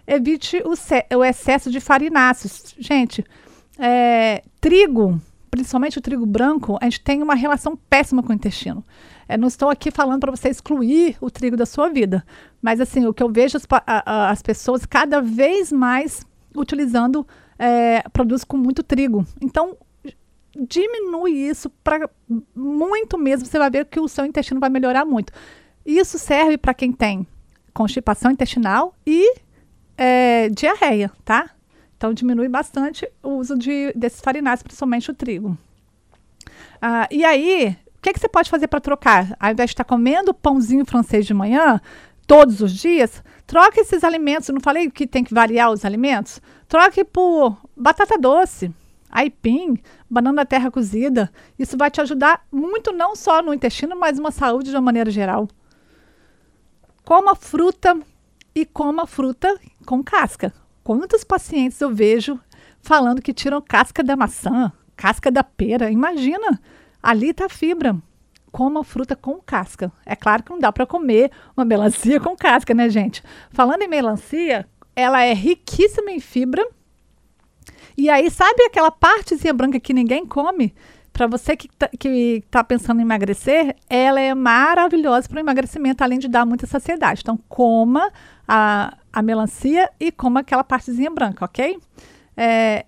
Evite 0.06 0.62
o, 0.64 1.18
o 1.18 1.24
excesso 1.24 1.70
de 1.70 1.80
farináceos. 1.80 2.74
Gente, 2.78 3.22
é, 3.78 4.42
trigo 4.58 5.20
principalmente 5.58 5.98
o 5.98 6.00
trigo 6.00 6.24
branco, 6.24 6.78
a 6.80 6.84
gente 6.84 7.00
tem 7.00 7.20
uma 7.20 7.34
relação 7.34 7.76
péssima 7.76 8.22
com 8.22 8.30
o 8.30 8.34
intestino. 8.34 8.84
É, 9.28 9.36
não 9.36 9.48
estou 9.48 9.68
aqui 9.68 9.90
falando 9.90 10.20
para 10.20 10.30
você 10.30 10.48
excluir 10.48 11.16
o 11.20 11.30
trigo 11.30 11.56
da 11.56 11.66
sua 11.66 11.88
vida, 11.88 12.24
mas 12.62 12.80
assim, 12.80 13.06
o 13.06 13.12
que 13.12 13.22
eu 13.22 13.28
vejo 13.28 13.56
as, 13.56 13.66
a, 13.86 14.30
as 14.30 14.40
pessoas 14.40 14.86
cada 14.86 15.20
vez 15.20 15.72
mais 15.72 16.24
utilizando 16.56 17.26
é, 17.58 18.02
produtos 18.12 18.44
com 18.44 18.56
muito 18.56 18.82
trigo. 18.82 19.26
Então, 19.40 19.76
diminui 20.56 21.32
isso 21.32 21.68
para 21.82 22.08
muito 22.54 23.18
mesmo, 23.18 23.46
você 23.46 23.58
vai 23.58 23.70
ver 23.70 23.84
que 23.86 23.98
o 23.98 24.08
seu 24.08 24.24
intestino 24.24 24.60
vai 24.60 24.70
melhorar 24.70 25.04
muito. 25.04 25.32
Isso 25.84 26.18
serve 26.18 26.56
para 26.56 26.72
quem 26.72 26.92
tem 26.92 27.26
constipação 27.74 28.30
intestinal 28.30 28.94
e 29.04 29.34
é, 29.96 30.48
diarreia, 30.50 31.10
tá? 31.24 31.50
Então, 31.98 32.14
diminui 32.14 32.48
bastante 32.48 33.06
o 33.22 33.30
uso 33.30 33.58
de, 33.58 33.92
desses 33.94 34.20
farináceos, 34.20 34.62
principalmente 34.62 35.10
o 35.10 35.14
trigo. 35.14 35.58
Ah, 36.80 37.08
e 37.10 37.24
aí, 37.24 37.76
o 37.96 38.00
que, 38.00 38.12
que 38.12 38.20
você 38.20 38.28
pode 38.28 38.48
fazer 38.48 38.68
para 38.68 38.80
trocar? 38.80 39.36
Ao 39.38 39.50
invés 39.50 39.70
de 39.70 39.74
estar 39.74 39.82
tá 39.82 39.88
comendo 39.88 40.32
pãozinho 40.32 40.86
francês 40.86 41.26
de 41.26 41.34
manhã, 41.34 41.80
todos 42.24 42.60
os 42.60 42.72
dias, 42.72 43.22
troque 43.46 43.80
esses 43.80 44.04
alimentos. 44.04 44.48
Eu 44.48 44.54
não 44.54 44.60
falei 44.60 44.88
que 44.88 45.08
tem 45.08 45.24
que 45.24 45.34
variar 45.34 45.72
os 45.72 45.84
alimentos? 45.84 46.40
Troque 46.68 47.04
por 47.04 47.58
batata 47.76 48.16
doce, 48.16 48.72
aipim, 49.10 49.76
banana 50.08 50.46
terra 50.46 50.70
cozida. 50.70 51.32
Isso 51.58 51.76
vai 51.76 51.90
te 51.90 52.00
ajudar 52.00 52.46
muito, 52.52 52.92
não 52.92 53.16
só 53.16 53.42
no 53.42 53.52
intestino, 53.52 53.96
mas 53.96 54.20
uma 54.20 54.30
saúde 54.30 54.70
de 54.70 54.76
uma 54.76 54.82
maneira 54.82 55.10
geral. 55.10 55.48
Coma 57.04 57.34
fruta 57.34 57.98
e 58.54 58.64
coma 58.64 59.04
fruta 59.04 59.58
com 59.84 60.04
casca. 60.04 60.52
Quantos 60.88 61.22
pacientes 61.22 61.78
eu 61.82 61.94
vejo 61.94 62.40
falando 62.80 63.20
que 63.20 63.34
tiram 63.34 63.60
casca 63.60 64.02
da 64.02 64.16
maçã, 64.16 64.72
casca 64.96 65.30
da 65.30 65.44
pera? 65.44 65.90
Imagina, 65.90 66.58
ali 67.02 67.28
está 67.28 67.44
a 67.44 67.50
fibra. 67.50 67.94
Coma 68.50 68.82
fruta 68.82 69.14
com 69.14 69.34
casca. 69.38 69.92
É 70.06 70.16
claro 70.16 70.42
que 70.42 70.50
não 70.50 70.58
dá 70.58 70.72
para 70.72 70.86
comer 70.86 71.30
uma 71.54 71.66
melancia 71.66 72.18
com 72.18 72.34
casca, 72.34 72.72
né, 72.72 72.88
gente? 72.88 73.22
Falando 73.50 73.82
em 73.82 73.86
melancia, 73.86 74.66
ela 74.96 75.22
é 75.22 75.34
riquíssima 75.34 76.10
em 76.10 76.20
fibra. 76.20 76.66
E 77.94 78.08
aí, 78.08 78.30
sabe 78.30 78.62
aquela 78.62 78.90
partezinha 78.90 79.52
branca 79.52 79.78
que 79.78 79.92
ninguém 79.92 80.24
come? 80.24 80.74
Para 81.18 81.26
você 81.26 81.56
que 81.56 81.66
está 81.66 81.90
tá 82.48 82.62
pensando 82.62 83.00
em 83.00 83.02
emagrecer, 83.02 83.74
ela 83.90 84.20
é 84.20 84.32
maravilhosa 84.36 85.28
para 85.28 85.38
o 85.38 85.40
emagrecimento, 85.40 86.04
além 86.04 86.16
de 86.16 86.28
dar 86.28 86.46
muita 86.46 86.64
saciedade. 86.64 87.22
Então, 87.24 87.36
coma 87.48 88.12
a, 88.46 88.96
a 89.12 89.20
melancia 89.20 89.90
e 89.98 90.12
coma 90.12 90.38
aquela 90.38 90.62
partezinha 90.62 91.10
branca, 91.10 91.44
ok? 91.44 91.76
É, 92.36 92.86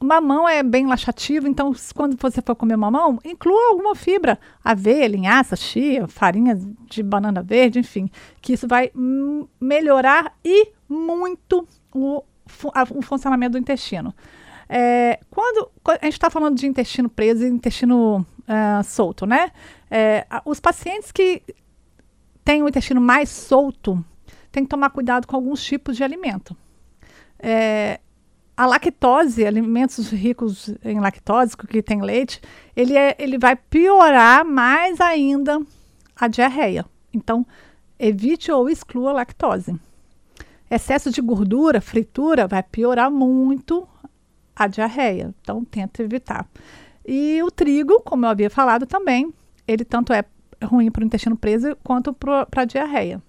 mamão 0.00 0.48
é 0.48 0.64
bem 0.64 0.84
laxativo, 0.84 1.46
então 1.46 1.72
quando 1.94 2.16
você 2.20 2.42
for 2.42 2.56
comer 2.56 2.76
mamão, 2.76 3.20
inclua 3.24 3.68
alguma 3.68 3.94
fibra, 3.94 4.36
aveia, 4.64 5.06
linhaça, 5.06 5.54
chia, 5.54 6.08
farinha 6.08 6.58
de 6.88 7.04
banana 7.04 7.40
verde, 7.40 7.78
enfim, 7.78 8.10
que 8.42 8.54
isso 8.54 8.66
vai 8.66 8.90
melhorar 9.60 10.36
e 10.44 10.72
muito 10.88 11.68
o, 11.94 12.24
o 12.96 13.00
funcionamento 13.02 13.52
do 13.52 13.58
intestino. 13.58 14.12
É, 14.72 15.18
quando, 15.28 15.68
a 15.84 16.04
gente 16.04 16.12
está 16.12 16.30
falando 16.30 16.56
de 16.56 16.64
intestino 16.64 17.08
preso 17.08 17.44
e 17.44 17.48
intestino 17.48 18.18
uh, 18.20 18.84
solto, 18.84 19.26
né? 19.26 19.50
É, 19.90 20.24
os 20.44 20.60
pacientes 20.60 21.10
que 21.10 21.42
têm 22.44 22.62
o 22.62 22.68
intestino 22.68 23.00
mais 23.00 23.28
solto 23.30 24.04
têm 24.52 24.62
que 24.62 24.68
tomar 24.68 24.90
cuidado 24.90 25.26
com 25.26 25.34
alguns 25.34 25.60
tipos 25.60 25.96
de 25.96 26.04
alimento. 26.04 26.56
É, 27.36 27.98
a 28.56 28.64
lactose, 28.64 29.44
alimentos 29.44 30.08
ricos 30.10 30.72
em 30.84 31.00
lactose, 31.00 31.56
que 31.56 31.82
tem 31.82 32.00
leite, 32.00 32.40
ele, 32.76 32.96
é, 32.96 33.16
ele 33.18 33.38
vai 33.38 33.56
piorar 33.56 34.44
mais 34.44 35.00
ainda 35.00 35.60
a 36.14 36.28
diarreia. 36.28 36.86
Então, 37.12 37.44
evite 37.98 38.52
ou 38.52 38.70
exclua 38.70 39.10
a 39.10 39.14
lactose. 39.14 39.74
Excesso 40.70 41.10
de 41.10 41.20
gordura, 41.20 41.80
fritura, 41.80 42.46
vai 42.46 42.62
piorar 42.62 43.10
muito 43.10 43.88
a 44.60 44.66
diarreia. 44.66 45.34
Então, 45.40 45.64
tenta 45.64 46.02
evitar. 46.02 46.46
E 47.06 47.42
o 47.42 47.50
trigo, 47.50 48.02
como 48.02 48.26
eu 48.26 48.30
havia 48.30 48.50
falado 48.50 48.84
também, 48.84 49.32
ele 49.66 49.86
tanto 49.86 50.12
é 50.12 50.22
ruim 50.62 50.90
para 50.90 51.02
o 51.02 51.06
intestino 51.06 51.34
preso 51.34 51.74
quanto 51.82 52.12
para 52.12 52.46
a 52.54 52.64
diarreia. 52.66 53.22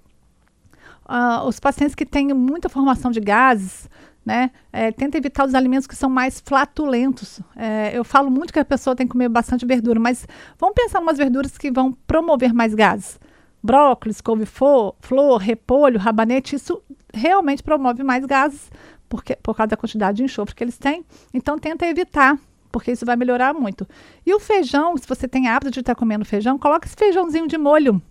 Uh, 1.05 1.47
os 1.47 1.57
pacientes 1.57 1.95
que 1.95 2.05
têm 2.05 2.33
muita 2.33 2.67
formação 2.67 3.11
de 3.11 3.21
gases, 3.21 3.89
né? 4.25 4.51
É, 4.73 4.91
tenta 4.91 5.17
evitar 5.17 5.45
os 5.45 5.55
alimentos 5.55 5.87
que 5.87 5.95
são 5.95 6.09
mais 6.09 6.41
flatulentos. 6.45 7.39
É, 7.55 7.97
eu 7.97 8.03
falo 8.03 8.29
muito 8.29 8.51
que 8.51 8.59
a 8.59 8.65
pessoa 8.65 8.95
tem 8.95 9.07
que 9.07 9.13
comer 9.13 9.29
bastante 9.29 9.65
verdura, 9.65 9.99
mas 9.99 10.27
vamos 10.59 10.75
pensar 10.75 10.99
em 10.99 11.03
umas 11.03 11.17
verduras 11.17 11.57
que 11.57 11.71
vão 11.71 11.93
promover 12.05 12.53
mais 12.53 12.75
gases. 12.75 13.19
Brócolis, 13.63 14.19
couve-flor, 14.19 14.95
flor, 14.99 15.37
repolho, 15.39 15.97
rabanete, 15.97 16.55
isso 16.55 16.81
realmente 17.13 17.63
promove 17.63 18.03
mais 18.03 18.25
gases 18.25 18.69
porque, 19.11 19.35
por 19.35 19.53
causa 19.53 19.71
da 19.71 19.77
quantidade 19.77 20.17
de 20.17 20.23
enxofre 20.23 20.55
que 20.55 20.63
eles 20.63 20.77
têm. 20.77 21.05
Então 21.33 21.59
tenta 21.59 21.85
evitar, 21.85 22.39
porque 22.71 22.93
isso 22.93 23.05
vai 23.05 23.17
melhorar 23.17 23.53
muito. 23.53 23.85
E 24.25 24.33
o 24.33 24.39
feijão, 24.39 24.95
se 24.95 25.05
você 25.05 25.27
tem 25.27 25.49
hábito 25.49 25.69
de 25.69 25.81
estar 25.81 25.95
comendo 25.95 26.23
feijão, 26.23 26.57
coloque 26.57 26.87
esse 26.87 26.95
feijãozinho 26.95 27.45
de 27.45 27.57
molho 27.57 28.01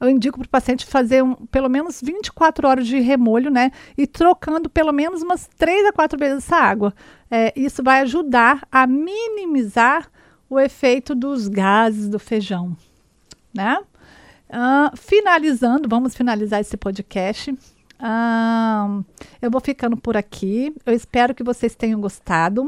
eu 0.00 0.08
indico 0.08 0.38
para 0.38 0.46
o 0.46 0.48
paciente 0.48 0.86
fazer 0.86 1.22
um, 1.24 1.34
pelo 1.34 1.68
menos 1.68 2.00
24 2.00 2.68
horas 2.68 2.86
de 2.86 3.00
remolho, 3.00 3.50
né? 3.50 3.72
E 3.96 4.06
trocando 4.06 4.70
pelo 4.70 4.92
menos 4.92 5.22
umas 5.22 5.48
3 5.58 5.86
a 5.86 5.92
4 5.92 6.18
vezes 6.18 6.44
essa 6.44 6.56
água. 6.56 6.94
É, 7.30 7.52
isso 7.56 7.82
vai 7.82 8.00
ajudar 8.02 8.66
a 8.70 8.86
minimizar 8.86 10.08
o 10.48 10.58
efeito 10.58 11.14
dos 11.14 11.48
gases 11.48 12.08
do 12.08 12.18
feijão, 12.18 12.76
né? 13.52 13.78
Uh, 14.48 14.96
finalizando, 14.96 15.88
vamos 15.88 16.14
finalizar 16.14 16.60
esse 16.60 16.76
podcast. 16.76 17.54
Uh, 18.00 19.04
eu 19.42 19.50
vou 19.50 19.60
ficando 19.60 19.96
por 19.96 20.16
aqui. 20.16 20.74
Eu 20.86 20.92
espero 20.92 21.34
que 21.34 21.42
vocês 21.42 21.74
tenham 21.74 22.00
gostado. 22.00 22.66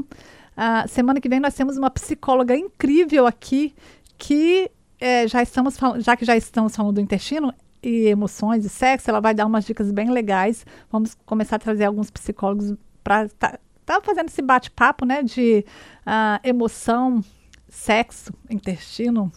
Uh, 0.57 0.89
semana 0.89 1.21
que 1.21 1.29
vem 1.29 1.41
nós 1.41 1.55
temos 1.55 1.77
uma 1.77 1.91
psicóloga 1.91 2.57
incrível 2.57 3.27
aqui 3.27 3.75
que 4.19 4.71
é, 5.01 5.27
já 5.27 5.43
estamos 5.43 5.79
já 5.99 6.15
que 6.15 6.25
já 6.27 6.37
estamos 6.37 6.77
falando 6.77 6.97
do 6.97 7.01
intestino 7.01 7.55
e 7.83 8.07
emoções 8.09 8.65
e 8.65 8.69
sexo, 8.69 9.09
ela 9.09 9.21
vai 9.21 9.35
dar 9.35 9.47
umas 9.47 9.65
dicas 9.65 9.91
bem 9.91 10.11
legais. 10.11 10.67
Vamos 10.91 11.17
começar 11.25 11.57
a 11.57 11.59
trazer 11.59 11.85
alguns 11.85 12.11
psicólogos 12.11 12.75
para 13.03 13.29
tá, 13.31 13.59
tá, 13.87 14.01
fazendo 14.03 14.29
esse 14.29 14.43
bate-papo, 14.43 15.07
né, 15.07 15.23
de 15.23 15.65
uh, 16.07 16.47
emoção, 16.47 17.25
sexo, 17.69 18.33
intestino. 18.51 19.33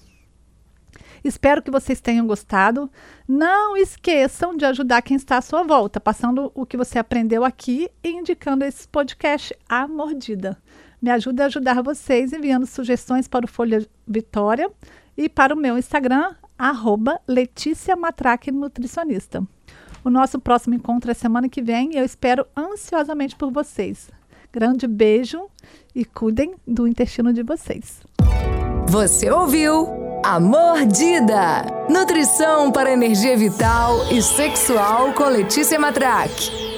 Espero 1.24 1.62
que 1.62 1.72
vocês 1.72 2.02
tenham 2.02 2.28
gostado. 2.28 2.90
Não 3.28 3.78
esqueçam 3.78 4.58
de 4.58 4.66
ajudar 4.66 5.02
quem 5.02 5.16
está 5.16 5.38
à 5.38 5.42
sua 5.42 5.64
volta, 5.64 6.00
passando 6.00 6.52
o 6.54 6.66
que 6.66 6.76
você 6.76 7.00
aprendeu 7.00 7.46
aqui 7.46 7.90
e 8.04 8.10
indicando 8.10 8.66
esse 8.66 8.88
podcast 8.88 9.56
à 9.68 9.88
mordida. 9.88 10.58
Me 11.02 11.10
ajuda 11.10 11.44
a 11.44 11.46
ajudar 11.48 11.82
vocês 11.82 12.34
enviando 12.34 12.66
sugestões 12.66 13.28
para 13.28 13.46
o 13.46 13.48
Folha 13.48 13.88
Vitória 14.08 14.70
e 15.18 15.30
para 15.30 15.54
o 15.54 15.58
meu 15.58 15.78
Instagram, 15.78 16.36
arroba 16.58 17.20
Letícia 17.28 17.96
Matraque 17.96 18.52
Nutricionista. 18.52 19.46
O 20.04 20.10
nosso 20.10 20.40
próximo 20.40 20.76
encontro 20.76 21.10
é 21.10 21.14
semana 21.14 21.48
que 21.48 21.62
vem 21.62 21.92
e 21.94 21.98
eu 21.98 22.04
espero 22.04 22.46
ansiosamente 22.56 23.36
por 23.36 23.52
vocês. 23.52 24.10
Grande 24.52 24.86
beijo 24.86 25.48
e 25.96 26.04
cuidem 26.04 26.56
do 26.68 26.88
intestino 26.88 27.32
de 27.32 27.42
vocês. 27.42 28.02
Você 28.88 29.32
ouviu 29.32 30.03
A 30.24 30.40
Mordida. 30.40 31.66
Nutrição 31.90 32.72
para 32.72 32.94
energia 32.94 33.36
vital 33.36 34.06
e 34.10 34.22
sexual 34.22 35.12
com 35.12 35.26
Letícia 35.26 35.78
Matraque. 35.78 36.73